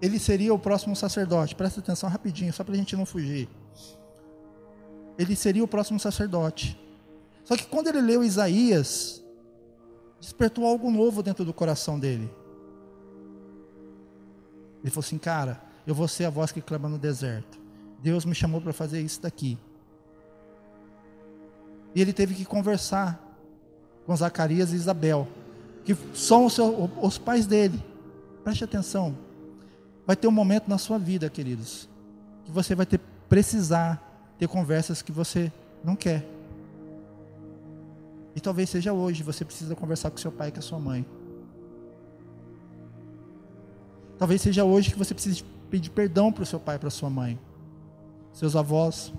ele 0.00 0.18
seria 0.18 0.54
o 0.54 0.58
próximo 0.58 0.94
sacerdote. 0.94 1.54
Presta 1.54 1.80
atenção 1.80 2.08
rapidinho, 2.08 2.52
só 2.52 2.62
para 2.62 2.74
a 2.74 2.76
gente 2.76 2.96
não 2.96 3.04
fugir. 3.04 3.48
Ele 5.18 5.34
seria 5.34 5.64
o 5.64 5.68
próximo 5.68 5.98
sacerdote. 5.98 6.78
Só 7.44 7.56
que 7.56 7.66
quando 7.66 7.88
ele 7.88 8.00
leu 8.00 8.22
Isaías, 8.22 9.22
despertou 10.20 10.64
algo 10.64 10.90
novo 10.90 11.22
dentro 11.22 11.44
do 11.44 11.52
coração 11.52 11.98
dele. 11.98 12.30
Ele 14.82 14.90
falou 14.90 15.04
assim: 15.04 15.18
Cara, 15.18 15.60
eu 15.86 15.94
vou 15.94 16.08
ser 16.08 16.24
a 16.24 16.30
voz 16.30 16.52
que 16.52 16.60
clama 16.60 16.88
no 16.88 16.98
deserto. 16.98 17.58
Deus 18.02 18.24
me 18.24 18.34
chamou 18.34 18.60
para 18.60 18.72
fazer 18.72 19.00
isso 19.00 19.20
daqui. 19.20 19.58
E 21.94 22.00
ele 22.00 22.12
teve 22.12 22.34
que 22.34 22.44
conversar 22.44 23.18
com 24.06 24.14
Zacarias 24.14 24.72
e 24.72 24.76
Isabel, 24.76 25.26
que 25.84 25.96
são 26.14 26.46
os, 26.46 26.52
seus, 26.52 26.90
os 27.00 27.18
pais 27.18 27.46
dele. 27.46 27.82
Preste 28.44 28.64
atenção. 28.64 29.16
Vai 30.06 30.16
ter 30.16 30.28
um 30.28 30.32
momento 30.32 30.68
na 30.68 30.78
sua 30.78 30.98
vida, 30.98 31.28
queridos, 31.28 31.88
que 32.44 32.50
você 32.50 32.74
vai 32.74 32.86
ter 32.86 33.00
precisar 33.28 34.02
ter 34.38 34.48
conversas 34.48 35.02
que 35.02 35.12
você 35.12 35.52
não 35.84 35.94
quer. 35.94 36.26
E 38.34 38.40
talvez 38.40 38.70
seja 38.70 38.92
hoje, 38.92 39.22
você 39.22 39.44
precisa 39.44 39.74
conversar 39.74 40.10
com 40.10 40.16
seu 40.16 40.32
pai 40.32 40.48
e 40.48 40.52
com 40.52 40.58
a 40.60 40.62
sua 40.62 40.78
mãe. 40.78 41.04
Talvez 44.18 44.42
seja 44.42 44.64
hoje 44.64 44.90
que 44.90 44.98
você 44.98 45.14
precisa 45.14 45.44
pedir 45.70 45.90
perdão 45.90 46.32
para 46.32 46.42
o 46.42 46.46
seu 46.46 46.58
pai 46.58 46.78
para 46.78 46.90
sua 46.90 47.08
mãe, 47.08 47.38
seus 48.32 48.56
avós. 48.56 49.12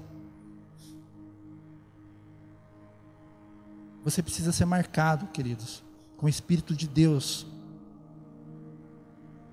Você 4.03 4.21
precisa 4.21 4.51
ser 4.51 4.65
marcado, 4.65 5.27
queridos, 5.27 5.83
com 6.17 6.25
o 6.25 6.29
Espírito 6.29 6.75
de 6.75 6.88
Deus 6.88 7.45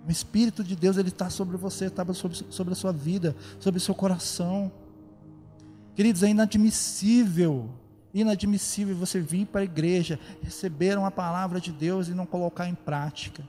o 0.06 0.10
Espírito 0.10 0.62
de 0.62 0.76
Deus 0.76 0.96
ele 0.96 1.08
está 1.08 1.28
sobre 1.28 1.56
você, 1.56 1.86
está 1.86 2.04
sobre, 2.14 2.38
sobre 2.48 2.72
a 2.72 2.76
sua 2.76 2.92
vida, 2.92 3.34
sobre 3.58 3.78
o 3.78 3.80
seu 3.80 3.94
coração. 3.94 4.70
Queridos, 5.96 6.22
é 6.22 6.28
inadmissível, 6.28 7.68
inadmissível 8.14 8.94
você 8.94 9.20
vir 9.20 9.46
para 9.46 9.62
a 9.62 9.64
igreja, 9.64 10.20
receber 10.40 10.96
uma 10.96 11.10
palavra 11.10 11.60
de 11.60 11.72
Deus 11.72 12.06
e 12.06 12.12
não 12.12 12.24
colocar 12.24 12.68
em 12.68 12.74
prática. 12.74 13.42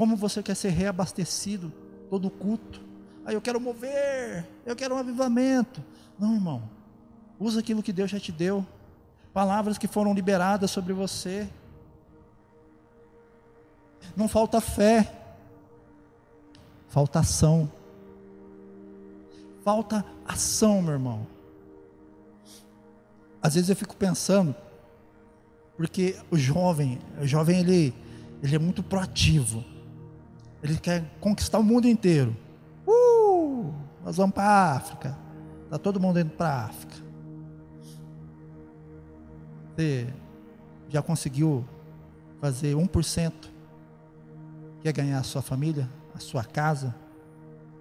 Como 0.00 0.16
você 0.16 0.42
quer 0.42 0.54
ser 0.54 0.70
reabastecido 0.70 1.70
todo 2.08 2.30
culto? 2.30 2.80
Aí 3.22 3.26
ah, 3.26 3.32
eu 3.34 3.40
quero 3.42 3.60
mover, 3.60 4.48
eu 4.64 4.74
quero 4.74 4.94
um 4.94 4.98
avivamento. 4.98 5.84
Não, 6.18 6.36
irmão. 6.36 6.62
Usa 7.38 7.60
aquilo 7.60 7.82
que 7.82 7.92
Deus 7.92 8.10
já 8.10 8.18
te 8.18 8.32
deu. 8.32 8.66
Palavras 9.30 9.76
que 9.76 9.86
foram 9.86 10.14
liberadas 10.14 10.70
sobre 10.70 10.94
você. 10.94 11.46
Não 14.16 14.26
falta 14.26 14.58
fé, 14.58 15.14
falta 16.88 17.18
ação. 17.18 17.70
Falta 19.62 20.02
ação, 20.26 20.80
meu 20.80 20.94
irmão. 20.94 21.26
Às 23.42 23.52
vezes 23.52 23.68
eu 23.68 23.76
fico 23.76 23.94
pensando, 23.94 24.56
porque 25.76 26.16
o 26.30 26.38
jovem, 26.38 26.98
o 27.20 27.26
jovem 27.26 27.60
ele, 27.60 27.94
ele 28.42 28.56
é 28.56 28.58
muito 28.58 28.82
proativo. 28.82 29.62
Ele 30.62 30.78
quer 30.78 31.04
conquistar 31.20 31.58
o 31.58 31.62
mundo 31.62 31.86
inteiro. 31.86 32.36
Uh, 32.86 33.72
nós 34.04 34.16
vamos 34.16 34.34
para 34.34 34.44
a 34.44 34.76
África. 34.76 35.16
Está 35.64 35.78
todo 35.78 36.00
mundo 36.00 36.20
indo 36.20 36.30
para 36.30 36.48
a 36.48 36.64
África. 36.64 36.96
Você 39.74 40.12
já 40.88 41.00
conseguiu 41.00 41.64
fazer 42.40 42.74
1% 42.74 43.32
Quer 44.82 44.92
ganhar 44.92 45.18
a 45.18 45.22
sua 45.22 45.42
família, 45.42 45.88
a 46.14 46.18
sua 46.18 46.42
casa, 46.42 46.94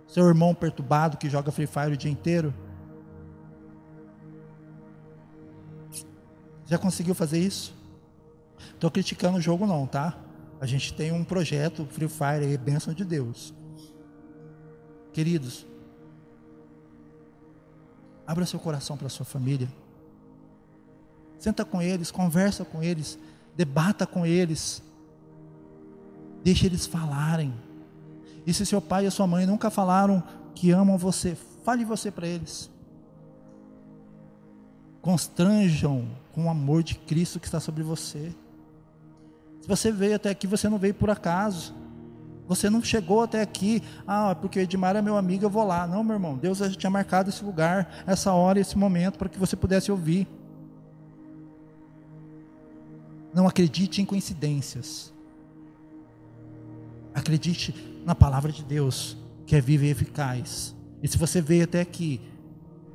Seu 0.07 0.27
irmão 0.27 0.55
perturbado 0.55 1.17
que 1.17 1.29
joga 1.29 1.51
Free 1.51 1.67
Fire 1.67 1.93
o 1.93 1.97
dia 1.97 2.11
inteiro? 2.11 2.53
Já 6.65 6.77
conseguiu 6.77 7.15
fazer 7.15 7.39
isso? 7.39 7.75
Estou 8.73 8.91
criticando 8.91 9.37
o 9.37 9.41
jogo 9.41 9.65
não, 9.65 9.85
tá? 9.87 10.17
A 10.59 10.65
gente 10.65 10.93
tem 10.93 11.11
um 11.11 11.23
projeto 11.23 11.85
Free 11.85 12.09
Fire 12.09 12.45
aí, 12.45 12.57
bênção 12.57 12.93
de 12.93 13.05
Deus. 13.05 13.53
Queridos, 15.13 15.65
abra 18.27 18.45
seu 18.45 18.59
coração 18.59 18.97
para 18.97 19.09
sua 19.09 19.25
família. 19.25 19.69
Senta 21.39 21.63
com 21.63 21.81
eles, 21.81 22.11
conversa 22.11 22.65
com 22.65 22.83
eles, 22.83 23.17
debata 23.55 24.05
com 24.05 24.25
eles. 24.25 24.83
Deixe 26.43 26.65
eles 26.65 26.85
falarem. 26.85 27.53
E 28.45 28.53
se 28.53 28.65
seu 28.65 28.81
pai 28.81 29.05
e 29.05 29.11
sua 29.11 29.27
mãe 29.27 29.45
nunca 29.45 29.69
falaram 29.69 30.21
que 30.53 30.71
amam 30.71 30.97
você, 30.97 31.37
fale 31.63 31.85
você 31.85 32.11
para 32.11 32.27
eles. 32.27 32.69
Constranjam 35.01 36.09
com 36.33 36.45
o 36.45 36.49
amor 36.49 36.83
de 36.83 36.95
Cristo 36.95 37.39
que 37.39 37.45
está 37.47 37.59
sobre 37.59 37.83
você. 37.83 38.33
Você 39.69 39.91
veio 39.91 40.15
até 40.15 40.31
aqui, 40.31 40.47
você 40.47 40.67
não 40.67 40.79
veio 40.79 40.95
por 40.95 41.11
acaso. 41.11 41.75
Você 42.47 42.71
não 42.71 42.81
chegou 42.81 43.21
até 43.21 43.39
aqui, 43.39 43.83
ah, 44.07 44.33
porque 44.33 44.57
o 44.57 44.61
Edmar 44.63 44.95
é 44.95 45.01
meu 45.03 45.15
amigo, 45.15 45.45
eu 45.45 45.49
vou 45.49 45.63
lá. 45.63 45.85
Não, 45.85 46.03
meu 46.03 46.15
irmão, 46.15 46.35
Deus 46.35 46.57
já 46.57 46.71
tinha 46.71 46.89
marcado 46.89 47.29
esse 47.29 47.45
lugar, 47.45 48.03
essa 48.07 48.33
hora, 48.33 48.59
esse 48.59 48.75
momento, 48.75 49.19
para 49.19 49.29
que 49.29 49.37
você 49.37 49.55
pudesse 49.55 49.91
ouvir. 49.91 50.27
Não 53.31 53.47
acredite 53.47 54.01
em 54.01 54.05
coincidências. 54.05 55.13
Acredite 57.13 58.01
na 58.03 58.15
palavra 58.15 58.51
de 58.51 58.63
Deus, 58.63 59.15
que 59.45 59.55
é 59.55 59.61
viva 59.61 59.85
e 59.85 59.89
eficaz. 59.91 60.75
E 61.03 61.07
se 61.07 61.15
você 61.15 61.43
veio 61.43 61.65
até 61.65 61.79
aqui, 61.79 62.19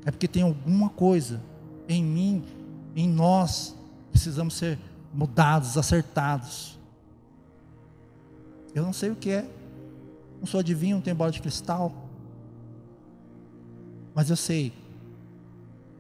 é 0.05 0.11
porque 0.11 0.27
tem 0.27 0.43
alguma 0.43 0.89
coisa 0.89 1.41
em 1.89 2.03
mim, 2.03 2.43
em 2.97 3.09
nós, 3.09 3.77
precisamos 4.11 4.55
ser 4.55 4.77
mudados, 5.15 5.79
acertados. 5.79 6.79
Eu 8.75 8.83
não 8.83 8.93
sei 8.93 9.11
o 9.11 9.17
que 9.17 9.31
é. 9.31 9.49
Não 10.41 10.47
sou 10.47 10.61
adivinho, 10.61 10.97
não 10.97 11.03
tenho 11.03 11.17
bola 11.17 11.31
de 11.31 11.41
cristal. 11.41 11.95
Mas 14.15 14.29
eu 14.29 14.37
sei 14.37 14.73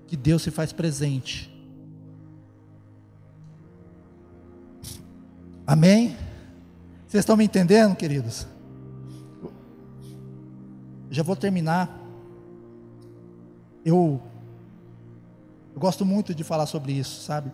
que 0.07 0.17
Deus 0.17 0.43
se 0.43 0.51
faz 0.51 0.73
presente. 0.73 1.51
Amém? 5.67 6.17
Vocês 7.07 7.23
estão 7.23 7.37
me 7.37 7.45
entendendo, 7.45 7.97
queridos? 7.97 8.47
Já 11.11 11.23
vou 11.23 11.37
terminar. 11.37 11.89
Eu, 13.85 14.21
eu 15.73 15.81
gosto 15.81 16.05
muito 16.05 16.35
de 16.35 16.43
falar 16.43 16.67
sobre 16.67 16.93
isso, 16.93 17.23
sabe? 17.23 17.53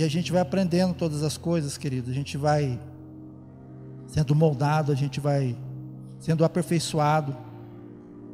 E 0.00 0.02
a 0.02 0.08
gente 0.08 0.32
vai 0.32 0.40
aprendendo 0.40 0.94
todas 0.94 1.22
as 1.22 1.36
coisas, 1.36 1.76
querido. 1.76 2.10
A 2.10 2.14
gente 2.14 2.38
vai 2.38 2.80
sendo 4.06 4.34
moldado, 4.34 4.90
a 4.90 4.94
gente 4.94 5.20
vai 5.20 5.54
sendo 6.18 6.42
aperfeiçoado 6.42 7.36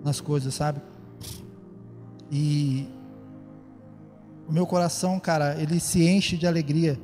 nas 0.05 0.21
coisas, 0.21 0.55
sabe? 0.55 0.81
E 2.31 2.89
o 4.47 4.53
meu 4.53 4.65
coração, 4.65 5.19
cara, 5.19 5.61
ele 5.61 5.81
se 5.81 6.07
enche 6.07 6.37
de 6.37 6.47
alegria, 6.47 6.97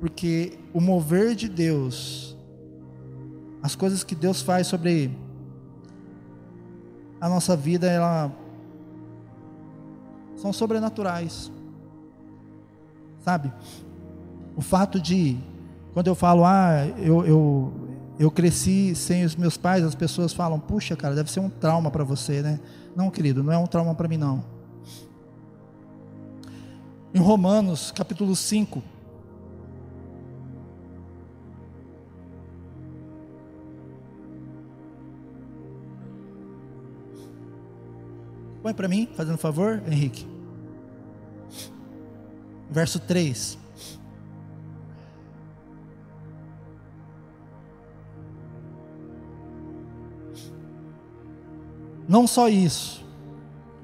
porque 0.00 0.58
o 0.74 0.80
mover 0.80 1.36
de 1.36 1.48
Deus, 1.48 2.36
as 3.62 3.76
coisas 3.76 4.02
que 4.02 4.16
Deus 4.16 4.42
faz 4.42 4.66
sobre 4.66 5.16
a 7.20 7.28
nossa 7.28 7.56
vida, 7.56 7.86
ela 7.86 8.32
são 10.34 10.52
sobrenaturais 10.52 11.52
sabe? 13.28 13.52
O 14.56 14.62
fato 14.62 14.98
de, 14.98 15.36
quando 15.92 16.06
eu 16.06 16.14
falo, 16.14 16.46
ah, 16.46 16.86
eu, 16.96 17.26
eu, 17.26 17.72
eu 18.18 18.30
cresci 18.30 18.94
sem 18.94 19.22
os 19.22 19.36
meus 19.36 19.58
pais, 19.58 19.84
as 19.84 19.94
pessoas 19.94 20.32
falam, 20.32 20.58
puxa, 20.58 20.96
cara, 20.96 21.14
deve 21.14 21.30
ser 21.30 21.40
um 21.40 21.50
trauma 21.50 21.90
para 21.90 22.02
você, 22.02 22.40
né? 22.40 22.58
Não, 22.96 23.10
querido, 23.10 23.42
não 23.42 23.52
é 23.52 23.58
um 23.58 23.66
trauma 23.66 23.94
para 23.94 24.08
mim, 24.08 24.16
não. 24.16 24.42
Em 27.12 27.18
Romanos, 27.18 27.92
capítulo 27.92 28.34
5, 28.34 28.82
Põe 38.62 38.74
para 38.74 38.88
mim, 38.88 39.08
fazendo 39.14 39.38
favor, 39.38 39.82
Henrique 39.86 40.37
verso 42.70 42.98
3. 43.00 43.58
Não 52.08 52.26
só 52.26 52.48
isso, 52.48 53.04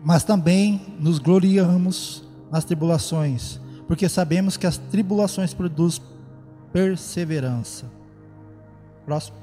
mas 0.03 0.25
também 0.25 0.97
nos 0.99 1.19
gloriamos 1.19 2.27
nas 2.51 2.65
tribulações, 2.65 3.61
porque 3.87 4.09
sabemos 4.09 4.57
que 4.57 4.67
as 4.67 4.79
tribulações 4.79 5.53
produzem 5.53 6.03
perseverança. 6.73 7.87
Próximo. 9.05 9.37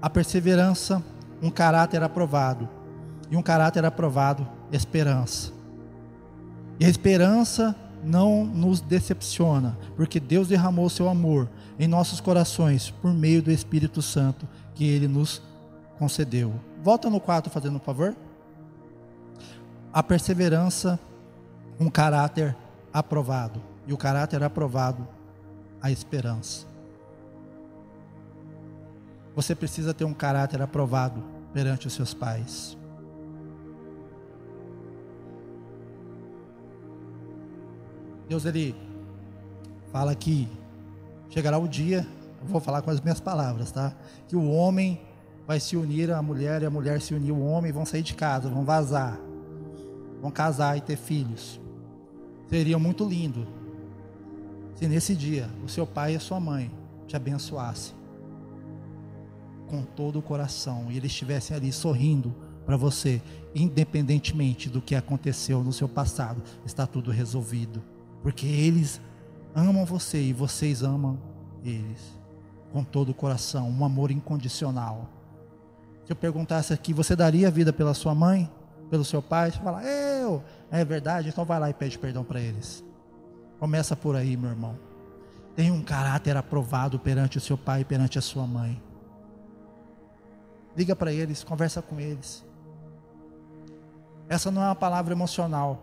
A 0.00 0.08
perseverança, 0.08 1.02
um 1.42 1.50
caráter 1.50 2.02
aprovado, 2.02 2.68
e 3.30 3.36
um 3.36 3.42
caráter 3.42 3.84
aprovado, 3.84 4.48
esperança. 4.72 5.52
E 6.80 6.86
a 6.86 6.88
esperança 6.88 7.76
não 8.04 8.44
nos 8.44 8.80
decepciona, 8.80 9.76
porque 9.96 10.20
Deus 10.20 10.48
derramou 10.48 10.88
seu 10.88 11.08
amor 11.08 11.48
em 11.78 11.88
nossos 11.88 12.20
corações 12.20 12.90
por 12.90 13.12
meio 13.12 13.42
do 13.42 13.50
Espírito 13.50 14.02
Santo 14.02 14.46
que 14.74 14.84
ele 14.84 15.08
nos 15.08 15.42
concedeu. 15.98 16.52
Volta 16.82 17.08
no 17.08 17.20
4 17.20 17.50
fazendo 17.50 17.76
um 17.76 17.80
favor. 17.80 18.14
A 19.92 20.02
perseverança, 20.02 20.98
um 21.78 21.88
caráter 21.88 22.54
aprovado. 22.92 23.60
E 23.86 23.92
o 23.92 23.96
caráter 23.96 24.42
aprovado, 24.42 25.06
a 25.80 25.90
esperança. 25.90 26.66
Você 29.34 29.54
precisa 29.54 29.92
ter 29.92 30.04
um 30.04 30.14
caráter 30.14 30.62
aprovado 30.62 31.22
perante 31.52 31.86
os 31.86 31.92
seus 31.92 32.14
pais. 32.14 32.76
Deus 38.28 38.44
ele 38.44 38.74
fala 39.92 40.14
que 40.14 40.48
chegará 41.30 41.58
o 41.58 41.68
dia, 41.68 42.06
eu 42.40 42.46
vou 42.48 42.60
falar 42.60 42.82
com 42.82 42.90
as 42.90 43.00
minhas 43.00 43.20
palavras, 43.20 43.70
tá? 43.70 43.94
Que 44.28 44.36
o 44.36 44.50
homem 44.50 45.00
vai 45.46 45.60
se 45.60 45.76
unir 45.76 46.10
à 46.10 46.22
mulher 46.22 46.62
e 46.62 46.66
a 46.66 46.70
mulher 46.70 47.00
se 47.00 47.14
unir 47.14 47.30
ao 47.30 47.40
homem, 47.40 47.70
vão 47.70 47.84
sair 47.84 48.02
de 48.02 48.14
casa, 48.14 48.48
vão 48.48 48.64
vazar, 48.64 49.18
vão 50.20 50.30
casar 50.30 50.76
e 50.76 50.80
ter 50.80 50.96
filhos. 50.96 51.60
Seria 52.48 52.78
muito 52.78 53.06
lindo 53.06 53.46
se 54.74 54.88
nesse 54.88 55.14
dia 55.14 55.48
o 55.64 55.68
seu 55.68 55.86
pai 55.86 56.14
e 56.14 56.16
a 56.16 56.20
sua 56.20 56.40
mãe 56.40 56.70
te 57.06 57.16
abençoassem 57.16 57.94
com 59.68 59.82
todo 59.82 60.18
o 60.18 60.22
coração 60.22 60.86
e 60.90 60.96
eles 60.96 61.10
estivessem 61.10 61.56
ali 61.56 61.72
sorrindo 61.72 62.34
para 62.64 62.76
você, 62.76 63.20
independentemente 63.54 64.70
do 64.70 64.80
que 64.80 64.94
aconteceu 64.94 65.62
no 65.62 65.72
seu 65.72 65.88
passado, 65.88 66.42
está 66.64 66.86
tudo 66.86 67.10
resolvido 67.10 67.82
porque 68.24 68.46
eles 68.46 69.02
amam 69.54 69.84
você 69.84 70.18
e 70.18 70.32
vocês 70.32 70.82
amam 70.82 71.18
eles 71.62 72.18
com 72.72 72.82
todo 72.82 73.10
o 73.10 73.14
coração, 73.14 73.68
um 73.68 73.84
amor 73.84 74.10
incondicional. 74.10 75.10
Se 76.06 76.12
eu 76.12 76.16
perguntasse 76.16 76.72
aqui, 76.72 76.94
você 76.94 77.14
daria 77.14 77.48
a 77.48 77.50
vida 77.50 77.70
pela 77.70 77.92
sua 77.92 78.14
mãe, 78.14 78.50
pelo 78.88 79.04
seu 79.04 79.20
pai? 79.20 79.50
Você 79.50 79.58
fala, 79.58 79.84
eu, 79.84 80.42
é 80.70 80.82
verdade, 80.86 81.28
então 81.28 81.44
vai 81.44 81.60
lá 81.60 81.68
e 81.68 81.74
pede 81.74 81.98
perdão 81.98 82.24
para 82.24 82.40
eles. 82.40 82.82
Começa 83.60 83.94
por 83.94 84.16
aí, 84.16 84.38
meu 84.38 84.50
irmão. 84.50 84.78
Tenha 85.54 85.72
um 85.72 85.82
caráter 85.82 86.34
aprovado 86.34 86.98
perante 86.98 87.36
o 87.36 87.40
seu 87.42 87.58
pai 87.58 87.82
e 87.82 87.84
perante 87.84 88.18
a 88.18 88.22
sua 88.22 88.46
mãe. 88.46 88.82
Liga 90.74 90.96
para 90.96 91.12
eles, 91.12 91.44
conversa 91.44 91.82
com 91.82 92.00
eles. 92.00 92.42
Essa 94.30 94.50
não 94.50 94.62
é 94.62 94.66
uma 94.66 94.74
palavra 94.74 95.12
emocional. 95.12 95.78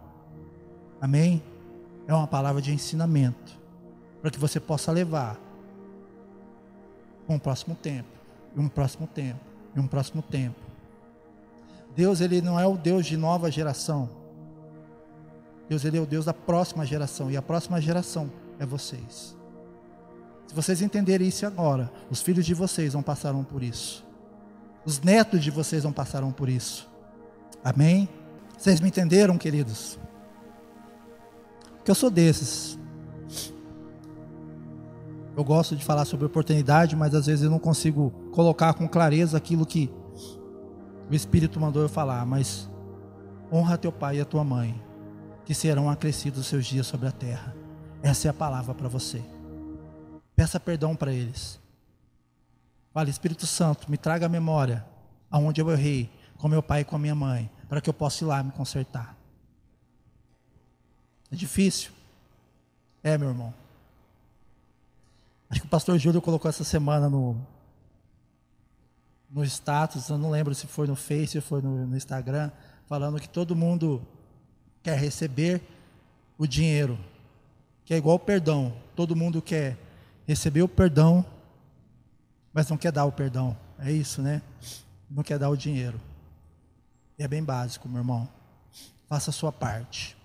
Amém? 1.00 1.51
É 2.08 2.14
uma 2.14 2.28
palavra 2.28 2.62
de 2.62 2.74
ensinamento 2.74 3.60
para 4.22 4.30
que 4.32 4.40
você 4.40 4.60
possa 4.60 4.92
levar 4.92 5.40
um 7.28 7.40
próximo 7.40 7.76
tempo, 7.76 8.10
e 8.56 8.60
um 8.60 8.68
próximo 8.68 9.08
tempo, 9.08 9.40
e 9.76 9.80
um 9.80 9.88
próximo 9.88 10.22
tempo. 10.22 10.60
Deus 11.96 12.22
ele 12.22 12.42
não 12.42 12.60
é 12.60 12.66
o 12.66 12.78
Deus 12.78 13.06
de 13.06 13.18
nova 13.18 13.50
geração. 13.50 14.10
Deus 15.68 15.86
ele 15.86 15.98
é 15.98 16.02
o 16.02 16.06
Deus 16.06 16.26
da 16.26 16.34
próxima 16.34 16.86
geração 16.86 17.32
e 17.32 17.38
a 17.38 17.42
próxima 17.42 17.80
geração 17.80 18.30
é 18.60 18.66
vocês. 18.66 19.36
Se 20.48 20.54
vocês 20.54 20.82
entenderem 20.82 21.28
isso 21.28 21.46
agora, 21.46 21.90
os 22.10 22.22
filhos 22.22 22.46
de 22.46 22.54
vocês 22.54 22.94
não 22.94 23.02
passarão 23.02 23.44
por 23.44 23.64
isso. 23.64 24.06
Os 24.84 25.00
netos 25.00 25.42
de 25.42 25.50
vocês 25.50 25.84
não 25.84 25.94
passarão 25.94 26.32
por 26.32 26.50
isso. 26.50 26.90
Amém? 27.64 28.10
Vocês 28.58 28.82
me 28.82 28.90
entenderam, 28.90 29.38
queridos? 29.38 29.98
Que 31.84 31.92
eu 31.92 31.96
sou 31.96 32.10
desses. 32.10 32.80
Eu 35.36 35.44
gosto 35.44 35.76
de 35.76 35.84
falar 35.84 36.06
sobre 36.06 36.26
oportunidade, 36.26 36.96
mas 36.96 37.16
às 37.16 37.26
vezes 37.26 37.44
eu 37.44 37.50
não 37.50 37.60
consigo 37.60 38.12
colocar 38.32 38.74
com 38.74 38.88
clareza 38.88 39.38
aquilo 39.38 39.66
que 39.66 39.90
o 41.10 41.16
Espírito 41.16 41.60
mandou 41.60 41.82
eu 41.82 41.90
falar. 41.90 42.26
Mas 42.26 42.70
honra 43.52 43.78
teu 43.78 43.92
pai 43.92 44.18
e 44.18 44.22
a 44.22 44.26
tua 44.26 44.44
mãe, 44.44 44.82
que 45.46 45.54
serão 45.54 45.90
acrescidos 45.90 46.42
os 46.42 46.48
seus 46.48 46.66
dias 46.66 46.86
sobre 46.86 47.08
a 47.08 47.12
terra. 47.12 47.56
Essa 48.04 48.28
é 48.28 48.32
a 48.32 48.34
palavra 48.34 48.74
para 48.74 48.88
você. 48.88 49.22
Peça 50.36 50.60
perdão 50.60 50.96
para 50.96 51.14
eles. 51.14 51.60
Fale, 52.94 53.10
Espírito 53.10 53.48
Santo, 53.48 53.90
me 53.90 53.98
traga 53.98 54.26
a 54.26 54.30
memória 54.30 54.86
aonde 55.30 55.62
eu 55.62 55.72
errei 55.72 56.10
com 56.38 56.48
meu 56.48 56.62
pai 56.62 56.82
e 56.82 56.84
com 56.84 56.96
a 56.96 57.00
minha 57.00 57.16
mãe, 57.16 57.50
para 57.70 57.80
que 57.80 57.90
eu 57.90 57.94
possa 57.94 58.24
ir 58.24 58.28
lá 58.28 58.44
me 58.44 58.52
consertar. 58.52 59.16
É 61.32 61.36
difícil? 61.36 61.92
É, 63.04 63.18
meu 63.18 63.30
irmão. 63.30 63.54
Acho 65.50 65.62
que 65.62 65.68
o 65.68 65.70
pastor 65.70 65.98
Júlio 65.98 66.22
colocou 66.22 66.50
essa 66.50 66.64
semana 66.64 67.10
no, 67.10 67.36
no 69.30 69.44
status, 69.44 70.10
eu 70.10 70.18
não 70.18 70.30
lembro 70.30 70.54
se 70.54 70.68
foi 70.68 70.88
no 70.88 70.96
Face 70.96 71.38
ou 71.38 71.42
foi 71.42 71.62
no, 71.62 71.88
no 71.88 71.98
Instagram, 71.98 72.52
falando 72.86 73.20
que 73.20 73.28
todo 73.28 73.56
mundo 73.56 74.06
quer 74.84 74.98
receber 74.98 75.62
o 76.38 76.46
dinheiro, 76.46 76.98
que 77.86 77.94
é 77.94 77.98
igual 77.98 78.16
o 78.16 78.20
perdão. 78.20 78.74
Todo 78.96 79.16
mundo 79.16 79.42
quer 79.42 79.78
receber 80.28 80.62
o 80.62 80.68
perdão, 80.68 81.26
mas 82.54 82.70
não 82.70 82.78
quer 82.78 82.92
dar 82.92 83.06
o 83.06 83.12
perdão. 83.12 83.56
É 83.80 83.92
isso, 83.92 84.22
né? 84.22 84.42
Não 85.10 85.24
quer 85.24 85.40
dar 85.40 85.50
o 85.50 85.58
dinheiro. 85.58 86.00
E 87.18 87.24
é 87.24 87.28
bem 87.28 87.44
básico, 87.44 87.88
meu 87.88 88.00
irmão. 88.00 88.28
Faça 89.08 89.30
a 89.30 89.34
sua 89.34 89.52
parte. 89.52 90.16